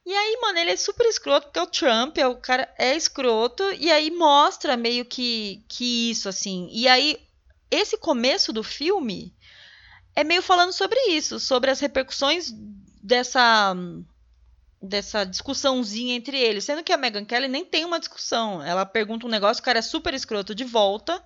E 0.06 0.12
aí, 0.12 0.38
mano, 0.40 0.58
ele 0.58 0.70
é 0.70 0.76
super 0.76 1.06
escroto, 1.06 1.46
porque 1.46 1.60
o 1.60 1.66
Trump, 1.66 2.18
é 2.18 2.26
o 2.26 2.36
cara 2.36 2.72
é 2.78 2.94
escroto, 2.94 3.62
e 3.78 3.90
aí 3.90 4.10
mostra 4.10 4.76
meio 4.76 5.04
que, 5.04 5.64
que 5.66 6.10
isso, 6.10 6.28
assim. 6.28 6.68
E 6.70 6.86
aí, 6.86 7.18
esse 7.70 7.96
começo 7.96 8.52
do 8.52 8.62
filme 8.62 9.34
é 10.14 10.22
meio 10.22 10.42
falando 10.42 10.72
sobre 10.72 10.98
isso, 11.08 11.40
sobre 11.40 11.70
as 11.70 11.80
repercussões 11.80 12.52
dessa 13.02 13.74
dessa 14.80 15.24
discussãozinha 15.24 16.14
entre 16.14 16.38
eles, 16.38 16.64
sendo 16.64 16.84
que 16.84 16.92
a 16.92 16.96
Megan 16.98 17.24
Kelly 17.24 17.48
nem 17.48 17.64
tem 17.64 17.86
uma 17.86 17.98
discussão. 17.98 18.62
Ela 18.62 18.84
pergunta 18.84 19.26
um 19.26 19.30
negócio, 19.30 19.62
o 19.62 19.64
cara 19.64 19.78
é 19.78 19.82
super 19.82 20.12
escroto 20.12 20.54
de 20.54 20.64
volta. 20.64 21.24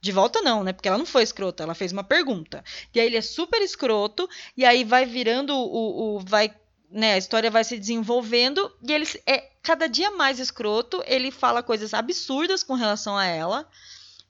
De 0.00 0.10
volta 0.10 0.40
não, 0.40 0.64
né? 0.64 0.72
Porque 0.72 0.88
ela 0.88 0.98
não 0.98 1.06
foi 1.06 1.22
escrota, 1.22 1.62
ela 1.62 1.74
fez 1.74 1.92
uma 1.92 2.04
pergunta. 2.04 2.64
E 2.94 3.00
aí 3.00 3.06
ele 3.06 3.16
é 3.16 3.22
super 3.22 3.60
escroto, 3.60 4.28
e 4.56 4.64
aí 4.64 4.84
vai 4.84 5.04
virando 5.04 5.54
o. 5.54 6.16
o 6.16 6.20
vai 6.20 6.54
né, 6.90 7.14
a 7.14 7.18
história 7.18 7.50
vai 7.50 7.64
se 7.64 7.78
desenvolvendo 7.78 8.72
e 8.82 8.92
ele 8.92 9.06
é 9.26 9.50
cada 9.62 9.88
dia 9.88 10.10
mais 10.10 10.38
escroto, 10.38 11.02
ele 11.06 11.30
fala 11.30 11.62
coisas 11.62 11.94
absurdas 11.94 12.62
com 12.62 12.74
relação 12.74 13.16
a 13.16 13.24
ela. 13.24 13.68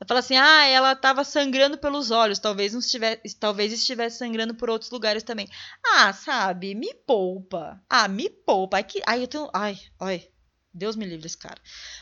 Ele 0.00 0.08
fala 0.08 0.20
assim: 0.20 0.36
"Ah, 0.36 0.64
ela 0.66 0.92
estava 0.92 1.24
sangrando 1.24 1.78
pelos 1.78 2.10
olhos, 2.10 2.38
talvez 2.38 2.72
não 2.72 2.80
estivesse, 2.80 3.36
talvez 3.36 3.72
estivesse 3.72 4.18
sangrando 4.18 4.54
por 4.54 4.70
outros 4.70 4.90
lugares 4.90 5.22
também". 5.22 5.48
Ah, 5.84 6.12
sabe? 6.12 6.74
Me 6.74 6.92
poupa. 6.94 7.82
Ah, 7.88 8.08
me 8.08 8.28
poupa. 8.28 8.76
Ai 8.78 8.84
que 8.84 9.02
ai 9.06 9.22
eu 9.22 9.28
tenho, 9.28 9.48
ai, 9.52 9.78
ai. 10.00 10.28
Deus 10.72 10.96
me 10.96 11.04
livre 11.06 11.26
esse 11.26 11.38
cara. 11.38 11.60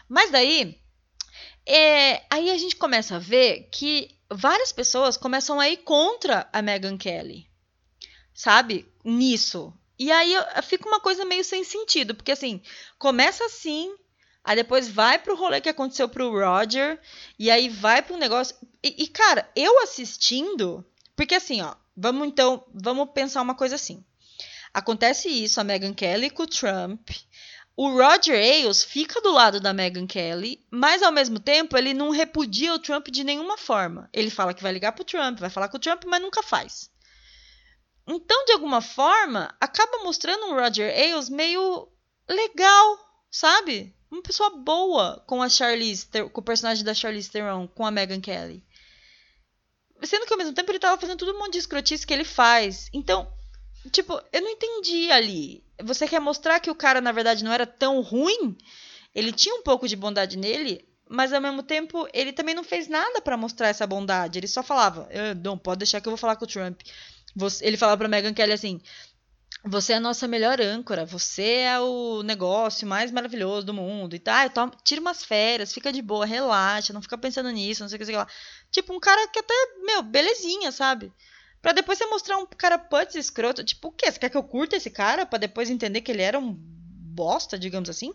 Mas 0.09 0.31
daí 0.31 0.81
é, 1.67 2.25
aí 2.31 2.51
a 2.51 2.59
gente 2.59 2.77
começa 2.77 3.17
a 3.17 3.19
ver 3.19 3.69
que 3.71 4.11
várias 4.31 4.73
pessoas 4.73 5.17
começam 5.17 5.61
a 5.61 5.69
ir 5.69 5.79
contra 5.79 6.49
a 6.53 6.63
Meghan 6.63 6.97
Kelly. 6.97 7.49
Sabe? 8.35 8.87
Nisso. 9.05 9.73
E 10.03 10.11
aí 10.11 10.35
fica 10.65 10.89
uma 10.89 10.99
coisa 10.99 11.25
meio 11.25 11.45
sem 11.45 11.63
sentido, 11.63 12.13
porque 12.13 12.33
assim, 12.33 12.61
começa 12.99 13.45
assim, 13.45 13.95
aí 14.43 14.57
depois 14.57 14.89
vai 14.89 15.17
pro 15.17 15.37
rolê 15.37 15.61
que 15.61 15.69
aconteceu 15.69 16.09
pro 16.09 16.33
Roger, 16.33 17.01
e 17.39 17.49
aí 17.49 17.69
vai 17.69 18.03
pro 18.03 18.17
negócio. 18.17 18.57
E, 18.83 19.05
e 19.05 19.07
cara, 19.07 19.49
eu 19.55 19.81
assistindo, 19.81 20.85
porque 21.15 21.37
assim, 21.37 21.63
ó, 21.63 21.77
vamos 21.97 22.27
então, 22.27 22.65
vamos 22.75 23.11
pensar 23.15 23.43
uma 23.43 23.55
coisa 23.55 23.77
assim. 23.77 24.05
Acontece 24.75 25.29
isso, 25.29 25.61
a 25.61 25.65
Meghan 25.65 25.95
Kelly 25.95 26.31
com 26.31 26.43
o 26.43 26.49
Trump. 26.49 27.09
O 27.77 27.89
Roger 27.89 28.35
Ailes 28.35 28.83
fica 28.83 29.21
do 29.21 29.31
lado 29.31 29.61
da 29.61 29.73
Meghan 29.73 30.09
Kelly, 30.09 30.67
mas 30.69 31.01
ao 31.01 31.13
mesmo 31.13 31.39
tempo 31.39 31.79
ele 31.79 31.95
não 31.95 32.11
repudia 32.11 32.75
o 32.75 32.79
Trump 32.81 33.07
de 33.07 33.23
nenhuma 33.23 33.57
forma. 33.57 34.11
Ele 34.13 34.31
fala 34.31 34.53
que 34.53 34.65
vai 34.65 34.73
ligar 34.73 34.91
pro 34.91 35.05
Trump, 35.05 35.39
vai 35.39 35.49
falar 35.49 35.69
com 35.69 35.77
o 35.77 35.81
Trump, 35.81 36.03
mas 36.07 36.21
nunca 36.21 36.43
faz. 36.43 36.91
Então, 38.15 38.45
de 38.45 38.53
alguma 38.53 38.81
forma, 38.81 39.55
acaba 39.61 40.05
mostrando 40.05 40.47
um 40.47 40.55
Roger 40.55 40.93
Ailes 40.95 41.31
meio 41.31 41.89
legal, 42.29 42.99
sabe? 43.31 43.95
Uma 44.11 44.23
pessoa 44.23 44.51
boa 44.51 45.25
com 45.27 45.43
a 45.43 45.49
Charlize, 45.49 46.07
com 46.31 46.41
o 46.41 46.45
personagem 46.45 46.85
da 46.85 46.93
Charlize 46.93 47.31
Theron, 47.31 47.67
com 47.67 47.87
a 47.87 47.91
Megan 47.91 48.21
Kelly. 48.21 48.63
Sendo 50.03 50.27
que 50.27 50.33
ao 50.33 50.39
mesmo 50.39 50.53
tempo 50.53 50.71
ele 50.71 50.79
tava 50.79 51.01
fazendo 51.01 51.19
todo 51.19 51.35
um 51.35 51.39
monte 51.39 51.53
de 51.53 51.59
escrotice 51.59 52.07
que 52.07 52.13
ele 52.13 52.25
faz. 52.25 52.91
Então, 52.93 53.33
tipo, 53.91 54.21
eu 54.33 54.43
não 54.43 54.51
entendi 54.51 55.11
ali. 55.11 55.65
Você 55.83 56.07
quer 56.07 56.21
mostrar 56.21 56.61
que 56.61 56.71
o 56.71 56.75
cara, 56.75 57.01
na 57.01 57.13
verdade, 57.13 57.43
não 57.43 57.53
era 57.53 57.67
tão 57.67 58.01
ruim? 58.03 58.59
Ele 59.15 59.33
tinha 59.33 59.55
um 59.55 59.63
pouco 59.63 59.89
de 59.89 59.97
bondade 59.97 60.37
nele, 60.37 60.87
mas 61.09 61.33
ao 61.33 61.41
mesmo 61.41 61.63
tempo 61.63 62.09
ele 62.13 62.33
também 62.33 62.55
não 62.55 62.65
fez 62.65 62.89
nada 62.89 63.21
para 63.23 63.37
mostrar 63.37 63.69
essa 63.69 63.87
bondade. 63.87 64.39
Ele 64.39 64.49
só 64.49 64.63
falava: 64.63 65.09
não, 65.43 65.57
pode 65.57 65.79
deixar 65.79 66.01
que 66.01 66.09
eu 66.09 66.13
vou 66.13 66.19
falar 66.19 66.37
com 66.37 66.45
o 66.45 66.49
Trump. 66.49 66.81
Você, 67.35 67.65
ele 67.67 67.77
falava 67.77 67.99
pra 67.99 68.09
Megan 68.09 68.35
Kelly 68.35 68.53
assim: 68.53 68.81
Você 69.65 69.93
é 69.93 69.97
a 69.97 70.01
nossa 70.01 70.29
melhor 70.29 70.61
âncora, 70.61 71.05
você 71.05 71.43
é 71.43 71.81
o 71.81 72.23
negócio 72.23 72.87
mais 72.87 73.11
maravilhoso 73.11 73.67
do 73.67 73.75
mundo. 73.75 74.15
E 74.15 74.21
toma, 74.53 74.73
tira 74.85 75.01
umas 75.01 75.25
férias, 75.25 75.73
fica 75.73 75.93
de 75.93 76.03
boa, 76.03 76.27
relaxa, 76.27 76.93
não 76.93 77.03
fica 77.03 77.17
pensando 77.17 77.51
nisso, 77.51 77.83
não 77.83 77.89
sei 77.89 77.97
o 77.97 77.99
que, 77.99 78.07
sei 78.07 78.17
lá. 78.17 78.27
Tipo, 78.71 78.95
um 78.95 79.01
cara 79.01 79.29
que 79.29 79.39
até, 79.39 79.55
meu, 79.85 80.03
belezinha, 80.03 80.71
sabe? 80.73 81.13
Pra 81.63 81.73
depois 81.73 81.97
você 81.97 82.07
mostrar 82.07 82.39
um 82.39 82.47
cara 82.47 82.77
putz 82.77 83.15
escroto. 83.15 83.63
Tipo, 83.63 83.89
o 83.89 83.93
quê? 83.93 84.11
Você 84.11 84.19
quer 84.19 84.29
que 84.31 84.37
eu 84.37 84.43
curta 84.43 84.77
esse 84.77 84.91
cara? 84.91 85.25
Pra 85.25 85.39
depois 85.39 85.71
entender 85.71 86.01
que 86.01 86.11
ele 86.11 86.23
era 86.23 86.39
um 86.39 86.53
bosta, 86.53 87.59
digamos 87.59 87.89
assim? 87.89 88.13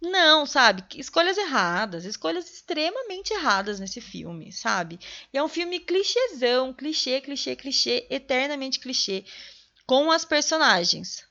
Não, 0.00 0.46
sabe? 0.46 0.84
Escolhas 0.96 1.36
erradas, 1.36 2.04
escolhas 2.04 2.48
extremamente 2.48 3.32
erradas 3.32 3.80
nesse 3.80 4.00
filme, 4.00 4.52
sabe? 4.52 4.98
E 5.32 5.38
é 5.38 5.42
um 5.42 5.48
filme 5.48 5.80
clichêzão, 5.80 6.72
clichê, 6.72 7.20
clichê, 7.20 7.56
clichê, 7.56 8.06
eternamente 8.08 8.78
clichê, 8.78 9.24
com 9.86 10.10
as 10.12 10.24
personagens, 10.24 11.26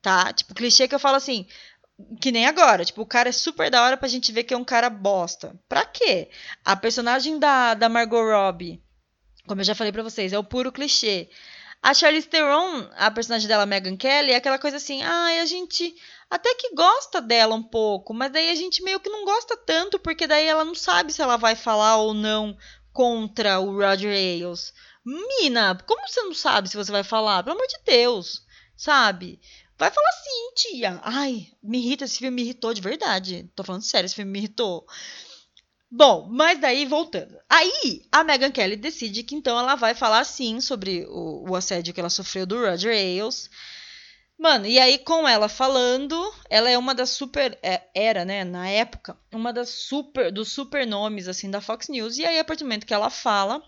tá? 0.00 0.32
Tipo, 0.32 0.54
clichê 0.54 0.86
que 0.86 0.94
eu 0.94 1.00
falo 1.00 1.16
assim, 1.16 1.46
que 2.20 2.30
nem 2.30 2.46
agora, 2.46 2.84
tipo, 2.84 3.02
o 3.02 3.06
cara 3.06 3.28
é 3.28 3.32
super 3.32 3.70
da 3.70 3.82
hora 3.82 3.96
pra 3.96 4.08
gente 4.08 4.30
ver 4.30 4.44
que 4.44 4.54
é 4.54 4.56
um 4.56 4.64
cara 4.64 4.88
bosta. 4.88 5.58
Pra 5.68 5.84
quê? 5.84 6.30
A 6.64 6.76
personagem 6.76 7.38
da, 7.40 7.74
da 7.74 7.88
Margot 7.88 8.22
Robbie, 8.22 8.80
como 9.46 9.60
eu 9.60 9.64
já 9.64 9.74
falei 9.74 9.92
pra 9.92 10.02
vocês, 10.02 10.32
é 10.32 10.38
o 10.38 10.44
puro 10.44 10.70
clichê. 10.70 11.28
A 11.82 11.92
Charlize 11.92 12.28
Theron, 12.28 12.88
a 12.94 13.10
personagem 13.10 13.48
dela, 13.48 13.66
Megan 13.66 13.96
Kelly, 13.96 14.30
é 14.30 14.36
aquela 14.36 14.58
coisa 14.58 14.76
assim, 14.76 15.02
ai, 15.02 15.40
ah, 15.40 15.42
a 15.42 15.46
gente 15.46 15.96
até 16.32 16.54
que 16.54 16.74
gosta 16.74 17.20
dela 17.20 17.54
um 17.54 17.62
pouco, 17.62 18.14
mas 18.14 18.32
daí 18.32 18.48
a 18.48 18.54
gente 18.54 18.82
meio 18.82 18.98
que 18.98 19.10
não 19.10 19.22
gosta 19.22 19.54
tanto, 19.54 19.98
porque 19.98 20.26
daí 20.26 20.46
ela 20.46 20.64
não 20.64 20.74
sabe 20.74 21.12
se 21.12 21.20
ela 21.20 21.36
vai 21.36 21.54
falar 21.54 21.98
ou 21.98 22.14
não 22.14 22.56
contra 22.90 23.60
o 23.60 23.76
Roger 23.76 24.10
Ailes. 24.10 24.72
Mina, 25.04 25.74
como 25.86 26.08
você 26.08 26.22
não 26.22 26.32
sabe 26.32 26.70
se 26.70 26.76
você 26.76 26.90
vai 26.90 27.04
falar? 27.04 27.42
Pelo 27.42 27.54
amor 27.54 27.66
de 27.66 27.76
Deus, 27.84 28.46
sabe? 28.74 29.42
Vai 29.76 29.90
falar 29.90 30.10
sim, 30.12 30.54
tia. 30.54 31.00
Ai, 31.04 31.48
me 31.62 31.76
irrita, 31.76 32.06
esse 32.06 32.16
filme 32.16 32.36
me 32.36 32.42
irritou 32.44 32.72
de 32.72 32.80
verdade. 32.80 33.50
Tô 33.54 33.62
falando 33.62 33.82
sério, 33.82 34.06
esse 34.06 34.14
filme 34.14 34.32
me 34.32 34.38
irritou. 34.38 34.86
Bom, 35.90 36.28
mas 36.30 36.58
daí 36.58 36.86
voltando. 36.86 37.36
Aí 37.46 38.06
a 38.10 38.24
Megan 38.24 38.50
Kelly 38.50 38.76
decide 38.76 39.22
que 39.22 39.34
então 39.34 39.58
ela 39.58 39.74
vai 39.74 39.94
falar 39.94 40.24
sim 40.24 40.62
sobre 40.62 41.04
o, 41.10 41.50
o 41.50 41.54
assédio 41.54 41.92
que 41.92 42.00
ela 42.00 42.08
sofreu 42.08 42.46
do 42.46 42.58
Roger 42.58 42.90
Ailes. 42.90 43.50
Mano, 44.42 44.66
e 44.66 44.76
aí 44.76 44.98
com 44.98 45.28
ela 45.28 45.48
falando, 45.48 46.20
ela 46.50 46.68
é 46.68 46.76
uma 46.76 46.96
das 46.96 47.10
super 47.10 47.56
é, 47.62 47.82
era, 47.94 48.24
né, 48.24 48.42
na 48.42 48.68
época, 48.68 49.16
uma 49.32 49.52
das 49.52 49.68
super 49.68 50.32
dos 50.32 50.50
super 50.50 50.84
nomes 50.84 51.28
assim 51.28 51.48
da 51.48 51.60
Fox 51.60 51.88
News. 51.88 52.18
E 52.18 52.26
aí 52.26 52.40
a 52.40 52.44
partir 52.44 52.64
do 52.64 52.66
momento 52.66 52.84
que 52.84 52.92
ela 52.92 53.08
fala, 53.08 53.62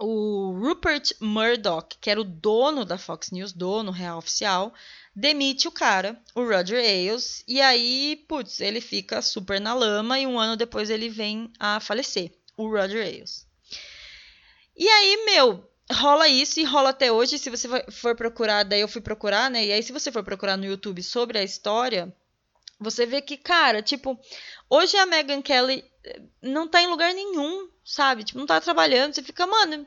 o 0.00 0.58
Rupert 0.58 1.12
Murdoch, 1.20 1.98
que 2.00 2.10
era 2.10 2.20
o 2.20 2.24
dono 2.24 2.84
da 2.84 2.98
Fox 2.98 3.30
News, 3.30 3.52
dono 3.52 3.92
real 3.92 4.18
oficial, 4.18 4.74
demite 5.14 5.68
o 5.68 5.70
cara, 5.70 6.20
o 6.34 6.42
Roger 6.42 6.80
Ailes, 6.80 7.44
e 7.46 7.60
aí, 7.60 8.24
putz, 8.26 8.60
ele 8.60 8.80
fica 8.80 9.22
super 9.22 9.60
na 9.60 9.72
lama 9.72 10.18
e 10.18 10.26
um 10.26 10.36
ano 10.36 10.56
depois 10.56 10.90
ele 10.90 11.08
vem 11.08 11.52
a 11.60 11.78
falecer, 11.78 12.32
o 12.56 12.68
Roger 12.68 13.06
Ailes. 13.06 13.46
E 14.76 14.88
aí, 14.88 15.24
meu, 15.26 15.71
rola 15.92 16.28
isso 16.28 16.58
e 16.60 16.64
rola 16.64 16.90
até 16.90 17.12
hoje. 17.12 17.38
Se 17.38 17.50
você 17.50 17.68
for 17.90 18.16
procurar, 18.16 18.64
daí 18.64 18.80
eu 18.80 18.88
fui 18.88 19.00
procurar, 19.00 19.50
né? 19.50 19.66
E 19.66 19.72
aí, 19.72 19.82
se 19.82 19.92
você 19.92 20.10
for 20.10 20.24
procurar 20.24 20.56
no 20.56 20.64
YouTube 20.64 21.02
sobre 21.02 21.38
a 21.38 21.42
história, 21.44 22.14
você 22.78 23.06
vê 23.06 23.22
que, 23.22 23.36
cara, 23.36 23.82
tipo, 23.82 24.18
hoje 24.68 24.96
a 24.96 25.06
Megan 25.06 25.42
Kelly 25.42 25.84
eh, 26.04 26.22
não 26.42 26.66
tá 26.66 26.82
em 26.82 26.88
lugar 26.88 27.14
nenhum, 27.14 27.68
sabe? 27.84 28.24
Tipo, 28.24 28.38
não 28.38 28.46
tá 28.46 28.60
trabalhando. 28.60 29.14
Você 29.14 29.22
fica, 29.22 29.46
mano, 29.46 29.86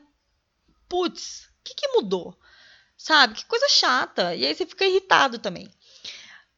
putz, 0.88 1.48
o 1.60 1.64
que, 1.64 1.74
que 1.74 1.88
mudou? 1.88 2.36
Sabe? 2.96 3.34
Que 3.34 3.44
coisa 3.44 3.68
chata. 3.68 4.34
E 4.34 4.46
aí 4.46 4.54
você 4.54 4.64
fica 4.64 4.86
irritado 4.86 5.38
também. 5.38 5.70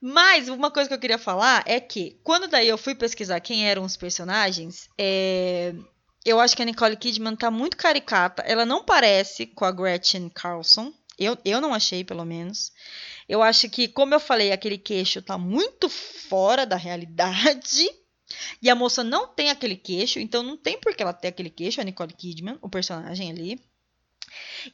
Mas 0.01 0.49
uma 0.49 0.71
coisa 0.71 0.89
que 0.89 0.95
eu 0.95 1.01
queria 1.01 1.19
falar 1.19 1.65
é 1.67 1.81
que, 1.81 2.21
quando 2.23 2.47
daí 2.47 2.69
eu 2.69 2.79
fui 2.79 2.95
pesquisar 2.95 3.41
quem 3.41 3.69
eram 3.69 3.83
os 3.83 3.97
personagens, 3.97 4.89
é 4.97 5.75
eu 6.29 6.41
acho 6.41 6.55
que 6.55 6.63
a 6.63 6.65
Nicole 6.65 6.97
Kidman 6.97 7.37
tá 7.37 7.51
muito 7.51 7.77
caricata. 7.77 8.43
Ela 8.43 8.65
não 8.65 8.85
parece 8.85 9.47
com 9.47 9.65
a 9.65 9.73
Gretchen 9.73 10.29
Carlson. 10.29 10.93
Eu, 11.19 11.37
eu 11.45 11.61
não 11.61 11.75
achei, 11.75 12.05
pelo 12.05 12.25
menos. 12.25 12.73
Eu 13.29 13.43
acho 13.43 13.69
que, 13.69 13.89
como 13.89 14.15
eu 14.15 14.21
falei, 14.21 14.53
aquele 14.53 14.79
queixo 14.79 15.23
tá 15.23 15.37
muito 15.37 15.89
fora 15.89 16.65
da 16.65 16.77
realidade. 16.77 17.89
E 18.61 18.69
a 18.69 18.75
moça 18.75 19.03
não 19.03 19.27
tem 19.27 19.51
aquele 19.51 19.77
queixo, 19.77 20.19
então 20.19 20.43
não 20.43 20.57
tem 20.57 20.79
por 20.79 20.95
que 20.95 21.03
ela 21.03 21.15
ter 21.15 21.29
aquele 21.29 21.51
queixo, 21.51 21.81
a 21.81 21.85
Nicole 21.85 22.13
Kidman, 22.13 22.59
o 22.61 22.69
personagem 22.69 23.31
ali. 23.31 23.61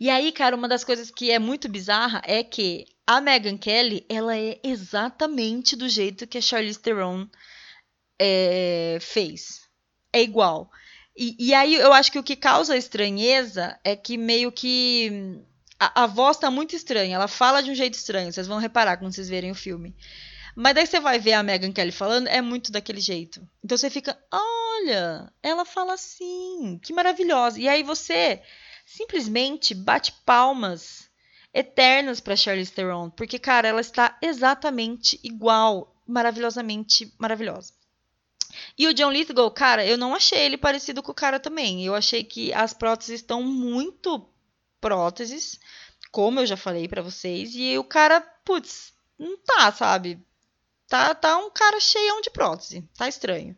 E 0.00 0.10
aí, 0.10 0.32
cara, 0.32 0.56
uma 0.56 0.68
das 0.68 0.82
coisas 0.82 1.10
que 1.10 1.30
é 1.30 1.38
muito 1.38 1.68
bizarra 1.68 2.20
é 2.24 2.42
que 2.42 2.86
a 3.06 3.20
Meghan 3.20 3.56
Kelly, 3.56 4.04
ela 4.08 4.36
é 4.36 4.58
exatamente 4.62 5.76
do 5.76 5.88
jeito 5.88 6.26
que 6.26 6.38
a 6.38 6.40
Charlize 6.40 6.80
Theron 6.80 7.28
é, 8.18 8.98
fez. 9.00 9.60
É 10.12 10.22
igual. 10.22 10.70
E, 11.16 11.36
e, 11.38 11.54
aí 11.54 11.74
eu 11.74 11.92
acho 11.92 12.10
que 12.10 12.18
o 12.18 12.24
que 12.24 12.34
causa 12.34 12.76
estranheza 12.76 13.78
é 13.84 13.94
que 13.94 14.16
meio 14.16 14.50
que 14.50 15.40
a, 15.78 16.04
a 16.04 16.06
voz 16.06 16.36
tá 16.36 16.50
muito 16.50 16.74
estranha, 16.74 17.14
ela 17.14 17.28
fala 17.28 17.62
de 17.62 17.70
um 17.70 17.74
jeito 17.74 17.94
estranho, 17.94 18.32
vocês 18.32 18.48
vão 18.48 18.58
reparar 18.58 18.96
quando 18.96 19.14
vocês 19.14 19.28
verem 19.28 19.50
o 19.50 19.54
filme. 19.54 19.94
Mas 20.56 20.74
daí 20.74 20.86
você 20.86 21.00
vai 21.00 21.18
ver 21.18 21.32
a 21.32 21.42
Megan 21.42 21.72
Kelly 21.72 21.90
falando, 21.92 22.28
é 22.28 22.40
muito 22.40 22.70
daquele 22.70 23.00
jeito. 23.00 23.46
Então 23.62 23.76
você 23.76 23.90
fica, 23.90 24.16
olha, 24.32 25.32
ela 25.42 25.64
fala 25.64 25.94
assim, 25.94 26.78
que 26.82 26.92
maravilhosa. 26.92 27.60
E 27.60 27.68
aí 27.68 27.82
você 27.82 28.40
simplesmente 28.86 29.74
bate 29.74 30.12
palmas 30.24 31.10
eternas 31.52 32.20
para 32.20 32.36
Charlize 32.36 32.72
Theron, 32.72 33.10
porque 33.10 33.38
cara, 33.38 33.68
ela 33.68 33.80
está 33.80 34.16
exatamente 34.22 35.18
igual, 35.22 35.94
maravilhosamente 36.06 37.12
maravilhosa. 37.18 37.73
E 38.76 38.86
o 38.86 38.94
John 38.94 39.10
Lithgow, 39.10 39.50
cara, 39.50 39.84
eu 39.84 39.96
não 39.96 40.14
achei 40.14 40.38
ele 40.40 40.56
parecido 40.56 41.02
com 41.02 41.12
o 41.12 41.14
cara 41.14 41.38
também. 41.40 41.84
Eu 41.84 41.94
achei 41.94 42.24
que 42.24 42.52
as 42.52 42.72
próteses 42.72 43.20
estão 43.20 43.42
muito 43.42 44.26
próteses, 44.80 45.58
como 46.10 46.40
eu 46.40 46.46
já 46.46 46.56
falei 46.56 46.86
para 46.86 47.02
vocês, 47.02 47.54
e 47.54 47.76
o 47.78 47.84
cara, 47.84 48.20
putz, 48.44 48.92
não 49.18 49.36
tá, 49.38 49.72
sabe? 49.72 50.18
Tá, 50.88 51.14
tá 51.14 51.38
um 51.38 51.50
cara 51.50 51.80
cheião 51.80 52.20
de 52.20 52.30
prótese. 52.30 52.88
Tá 52.96 53.08
estranho. 53.08 53.56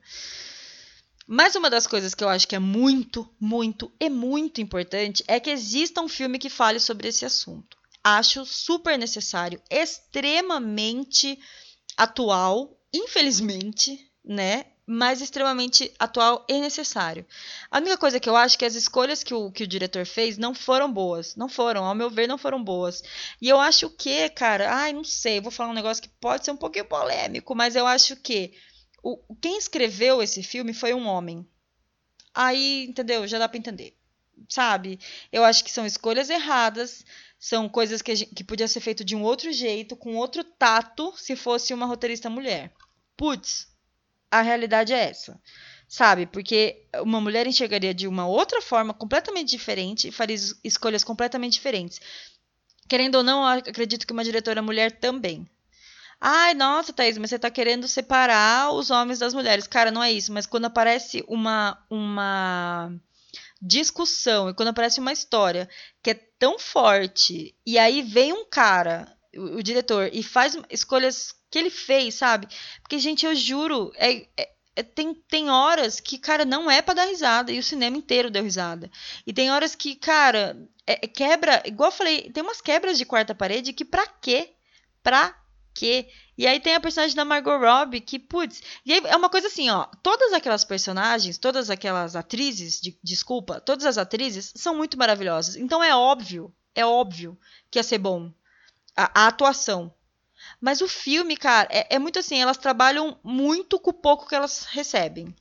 Mas 1.26 1.56
uma 1.56 1.68
das 1.68 1.86
coisas 1.86 2.14
que 2.14 2.22
eu 2.22 2.28
acho 2.28 2.46
que 2.46 2.54
é 2.54 2.60
muito, 2.60 3.28
muito 3.40 3.92
e 3.98 4.08
muito 4.08 4.60
importante 4.60 5.24
é 5.26 5.40
que 5.40 5.50
exista 5.50 6.00
um 6.00 6.08
filme 6.08 6.38
que 6.38 6.48
fale 6.48 6.78
sobre 6.78 7.08
esse 7.08 7.24
assunto. 7.24 7.76
Acho 8.02 8.46
super 8.46 8.96
necessário, 8.96 9.60
extremamente 9.68 11.36
atual, 11.96 12.80
infelizmente, 12.94 14.08
né? 14.24 14.66
Mas 14.86 15.20
extremamente 15.20 15.92
atual 15.98 16.46
e 16.48 16.60
necessário. 16.60 17.26
A 17.70 17.78
única 17.78 17.98
coisa 17.98 18.20
que 18.20 18.28
eu 18.28 18.36
acho 18.36 18.54
é 18.54 18.58
que 18.58 18.64
as 18.64 18.76
escolhas 18.76 19.24
que 19.24 19.34
o, 19.34 19.50
que 19.50 19.64
o 19.64 19.66
diretor 19.66 20.06
fez 20.06 20.38
não 20.38 20.54
foram 20.54 20.92
boas. 20.92 21.34
Não 21.34 21.48
foram, 21.48 21.84
ao 21.84 21.94
meu 21.94 22.08
ver, 22.08 22.28
não 22.28 22.38
foram 22.38 22.62
boas. 22.62 23.02
E 23.42 23.48
eu 23.48 23.58
acho 23.58 23.90
que, 23.90 24.28
cara, 24.30 24.72
ai, 24.72 24.92
não 24.92 25.02
sei, 25.02 25.40
vou 25.40 25.50
falar 25.50 25.70
um 25.70 25.74
negócio 25.74 26.02
que 26.02 26.08
pode 26.20 26.44
ser 26.44 26.52
um 26.52 26.56
pouquinho 26.56 26.84
polêmico, 26.84 27.54
mas 27.54 27.74
eu 27.74 27.84
acho 27.84 28.14
que 28.16 28.54
o, 29.02 29.18
quem 29.40 29.58
escreveu 29.58 30.22
esse 30.22 30.42
filme 30.42 30.72
foi 30.72 30.94
um 30.94 31.06
homem. 31.06 31.44
Aí, 32.34 32.86
entendeu? 32.88 33.26
Já 33.26 33.38
dá 33.38 33.48
pra 33.48 33.58
entender. 33.58 33.96
Sabe? 34.48 35.00
Eu 35.32 35.44
acho 35.44 35.64
que 35.64 35.72
são 35.72 35.86
escolhas 35.86 36.28
erradas, 36.28 37.04
são 37.38 37.68
coisas 37.68 38.02
que, 38.02 38.26
que 38.26 38.44
podia 38.44 38.68
ser 38.68 38.80
feito 38.80 39.04
de 39.04 39.16
um 39.16 39.22
outro 39.22 39.52
jeito, 39.52 39.96
com 39.96 40.16
outro 40.16 40.44
tato, 40.44 41.14
se 41.16 41.34
fosse 41.34 41.72
uma 41.72 41.86
roteirista 41.86 42.28
mulher. 42.28 42.72
Putz, 43.16 43.68
a 44.38 44.42
realidade 44.42 44.92
é 44.92 45.10
essa. 45.10 45.40
Sabe? 45.88 46.26
Porque 46.26 46.84
uma 47.00 47.20
mulher 47.20 47.46
enxergaria 47.46 47.94
de 47.94 48.08
uma 48.08 48.26
outra 48.26 48.60
forma 48.60 48.92
completamente 48.92 49.50
diferente 49.50 50.08
e 50.08 50.12
faria 50.12 50.36
escolhas 50.64 51.04
completamente 51.04 51.54
diferentes. 51.54 52.00
Querendo 52.88 53.16
ou 53.16 53.22
não, 53.22 53.46
acredito 53.46 54.06
que 54.06 54.12
uma 54.12 54.24
diretora 54.24 54.62
mulher 54.62 54.98
também. 54.98 55.48
Ai, 56.20 56.54
nossa, 56.54 56.92
Thaís, 56.92 57.18
mas 57.18 57.30
você 57.30 57.36
está 57.36 57.50
querendo 57.50 57.86
separar 57.86 58.72
os 58.72 58.90
homens 58.90 59.18
das 59.18 59.34
mulheres. 59.34 59.66
Cara, 59.66 59.90
não 59.90 60.02
é 60.02 60.10
isso, 60.10 60.32
mas 60.32 60.46
quando 60.46 60.64
aparece 60.64 61.24
uma, 61.28 61.78
uma 61.90 62.90
discussão 63.60 64.48
e 64.48 64.54
quando 64.54 64.68
aparece 64.68 64.98
uma 64.98 65.12
história 65.12 65.68
que 66.02 66.10
é 66.10 66.14
tão 66.14 66.58
forte, 66.58 67.54
e 67.66 67.78
aí 67.78 68.02
vem 68.02 68.32
um 68.32 68.48
cara, 68.48 69.14
o, 69.34 69.56
o 69.56 69.62
diretor, 69.62 70.10
e 70.12 70.22
faz 70.22 70.56
escolhas 70.70 71.34
que 71.50 71.58
ele 71.58 71.70
fez, 71.70 72.14
sabe? 72.14 72.48
Porque, 72.82 72.98
gente, 72.98 73.24
eu 73.24 73.34
juro, 73.34 73.92
é, 73.96 74.26
é, 74.36 74.50
é, 74.76 74.82
tem, 74.82 75.14
tem 75.14 75.48
horas 75.50 76.00
que, 76.00 76.18
cara, 76.18 76.44
não 76.44 76.70
é 76.70 76.82
para 76.82 76.94
dar 76.94 77.06
risada, 77.06 77.50
e 77.50 77.58
o 77.58 77.62
cinema 77.62 77.96
inteiro 77.96 78.30
deu 78.30 78.42
risada. 78.42 78.90
E 79.26 79.32
tem 79.32 79.50
horas 79.50 79.74
que, 79.74 79.96
cara, 79.96 80.56
é, 80.86 81.04
é, 81.04 81.08
quebra, 81.08 81.62
igual 81.64 81.88
eu 81.88 81.96
falei, 81.96 82.30
tem 82.30 82.42
umas 82.42 82.60
quebras 82.60 82.98
de 82.98 83.06
quarta 83.06 83.34
parede 83.34 83.72
que 83.72 83.84
pra 83.84 84.06
quê? 84.06 84.52
Pra 85.02 85.34
quê? 85.74 86.08
E 86.36 86.46
aí 86.46 86.60
tem 86.60 86.74
a 86.74 86.80
personagem 86.80 87.16
da 87.16 87.24
Margot 87.24 87.58
Robbie 87.58 88.00
que, 88.00 88.18
putz, 88.18 88.62
e 88.84 88.92
aí 88.92 89.00
é 89.06 89.16
uma 89.16 89.30
coisa 89.30 89.46
assim, 89.46 89.70
ó, 89.70 89.86
todas 90.02 90.32
aquelas 90.34 90.64
personagens, 90.64 91.38
todas 91.38 91.70
aquelas 91.70 92.14
atrizes, 92.14 92.78
de, 92.80 92.98
desculpa, 93.02 93.60
todas 93.60 93.86
as 93.86 93.96
atrizes 93.96 94.52
são 94.54 94.76
muito 94.76 94.98
maravilhosas. 94.98 95.56
Então 95.56 95.82
é 95.82 95.96
óbvio, 95.96 96.54
é 96.74 96.84
óbvio 96.84 97.38
que 97.70 97.78
ia 97.78 97.82
ser 97.82 97.98
bom 97.98 98.30
a, 98.94 99.22
a 99.22 99.26
atuação. 99.28 99.92
Mas 100.60 100.80
o 100.80 100.88
filme, 100.88 101.36
cara, 101.36 101.68
é, 101.70 101.96
é 101.96 101.98
muito 101.98 102.18
assim, 102.18 102.40
elas 102.40 102.56
trabalham 102.56 103.18
muito 103.22 103.78
com 103.78 103.90
o 103.90 103.94
pouco 103.94 104.28
que 104.28 104.34
elas 104.34 104.64
recebem 104.64 105.34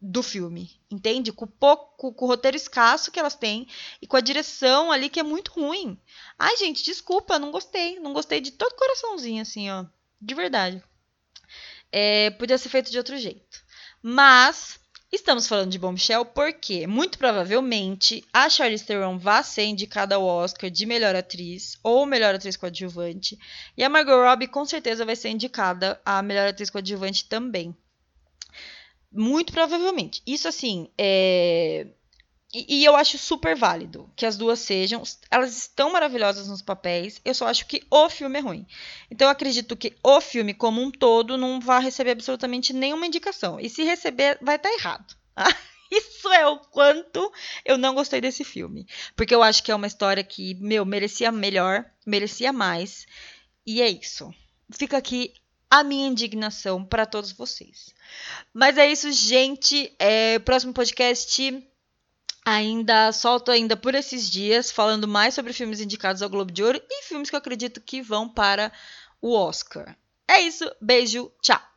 do 0.00 0.22
filme, 0.22 0.80
entende? 0.90 1.30
Com 1.30 1.44
o 1.44 1.48
pouco, 1.48 2.14
com 2.14 2.24
o 2.24 2.28
roteiro 2.28 2.56
escasso 2.56 3.10
que 3.10 3.20
elas 3.20 3.34
têm 3.34 3.68
e 4.00 4.06
com 4.06 4.16
a 4.16 4.20
direção 4.20 4.90
ali 4.90 5.10
que 5.10 5.20
é 5.20 5.22
muito 5.22 5.52
ruim. 5.52 6.00
Ai, 6.38 6.56
gente, 6.56 6.82
desculpa, 6.82 7.38
não 7.38 7.50
gostei, 7.50 8.00
não 8.00 8.14
gostei 8.14 8.40
de 8.40 8.52
todo 8.52 8.74
coraçãozinho 8.74 9.42
assim, 9.42 9.70
ó, 9.70 9.84
de 10.20 10.34
verdade. 10.34 10.82
É, 11.92 12.30
podia 12.30 12.56
ser 12.56 12.70
feito 12.70 12.90
de 12.90 12.96
outro 12.96 13.18
jeito. 13.18 13.62
Mas 14.02 14.79
Estamos 15.12 15.48
falando 15.48 15.72
de 15.72 15.78
Bombshell 15.78 16.24
porque, 16.24 16.86
muito 16.86 17.18
provavelmente, 17.18 18.24
a 18.32 18.48
Charlize 18.48 18.84
Theron 18.84 19.18
vai 19.18 19.42
ser 19.42 19.64
indicada 19.64 20.14
ao 20.14 20.24
Oscar 20.24 20.70
de 20.70 20.86
melhor 20.86 21.16
atriz 21.16 21.76
ou 21.82 22.06
melhor 22.06 22.32
atriz 22.32 22.56
coadjuvante. 22.56 23.36
E 23.76 23.82
a 23.82 23.88
Margot 23.88 24.22
Robbie, 24.22 24.46
com 24.46 24.64
certeza, 24.64 25.04
vai 25.04 25.16
ser 25.16 25.30
indicada 25.30 26.00
a 26.04 26.22
melhor 26.22 26.48
atriz 26.48 26.70
coadjuvante 26.70 27.24
também. 27.24 27.76
Muito 29.12 29.52
provavelmente. 29.52 30.22
Isso, 30.24 30.46
assim, 30.46 30.88
é... 30.96 31.88
E, 32.52 32.80
e, 32.80 32.84
eu 32.84 32.96
acho 32.96 33.16
super 33.16 33.54
válido 33.54 34.10
que 34.16 34.26
as 34.26 34.36
duas 34.36 34.58
sejam. 34.58 35.02
Elas 35.30 35.56
estão 35.56 35.92
maravilhosas 35.92 36.48
nos 36.48 36.60
papéis. 36.60 37.20
Eu 37.24 37.34
só 37.34 37.46
acho 37.46 37.66
que 37.66 37.82
o 37.88 38.08
filme 38.08 38.38
é 38.38 38.42
ruim. 38.42 38.66
Então 39.10 39.26
eu 39.26 39.32
acredito 39.32 39.76
que 39.76 39.96
o 40.02 40.20
filme, 40.20 40.52
como 40.52 40.82
um 40.82 40.90
todo, 40.90 41.38
não 41.38 41.60
vai 41.60 41.80
receber 41.82 42.10
absolutamente 42.10 42.72
nenhuma 42.72 43.06
indicação. 43.06 43.60
E 43.60 43.70
se 43.70 43.84
receber, 43.84 44.38
vai 44.42 44.56
estar 44.56 44.68
tá 44.68 44.74
errado. 44.74 45.16
Isso 45.90 46.28
é 46.32 46.46
o 46.46 46.58
quanto 46.58 47.32
eu 47.64 47.76
não 47.76 47.94
gostei 47.94 48.20
desse 48.20 48.44
filme. 48.44 48.86
Porque 49.16 49.34
eu 49.34 49.42
acho 49.42 49.62
que 49.62 49.72
é 49.72 49.74
uma 49.74 49.88
história 49.88 50.22
que, 50.22 50.54
meu, 50.54 50.84
merecia 50.84 51.32
melhor, 51.32 51.84
merecia 52.06 52.52
mais. 52.52 53.06
E 53.66 53.82
é 53.82 53.88
isso. 53.88 54.32
Fica 54.70 54.96
aqui 54.96 55.32
a 55.68 55.82
minha 55.82 56.06
indignação 56.06 56.84
para 56.84 57.06
todos 57.06 57.32
vocês. 57.32 57.92
Mas 58.54 58.78
é 58.78 58.90
isso, 58.90 59.10
gente. 59.10 59.92
É, 59.98 60.38
próximo 60.38 60.72
podcast 60.72 61.69
ainda 62.44 63.12
solto 63.12 63.50
ainda 63.50 63.76
por 63.76 63.94
esses 63.94 64.30
dias, 64.30 64.70
falando 64.70 65.06
mais 65.06 65.34
sobre 65.34 65.52
filmes 65.52 65.80
indicados 65.80 66.22
ao 66.22 66.30
Globo 66.30 66.52
de 66.52 66.62
Ouro 66.62 66.82
e 66.90 67.02
filmes 67.04 67.30
que 67.30 67.36
eu 67.36 67.38
acredito 67.38 67.80
que 67.80 68.02
vão 68.02 68.28
para 68.28 68.72
o 69.20 69.32
Oscar. 69.34 69.96
É 70.28 70.40
isso, 70.40 70.70
beijo, 70.80 71.30
tchau! 71.42 71.69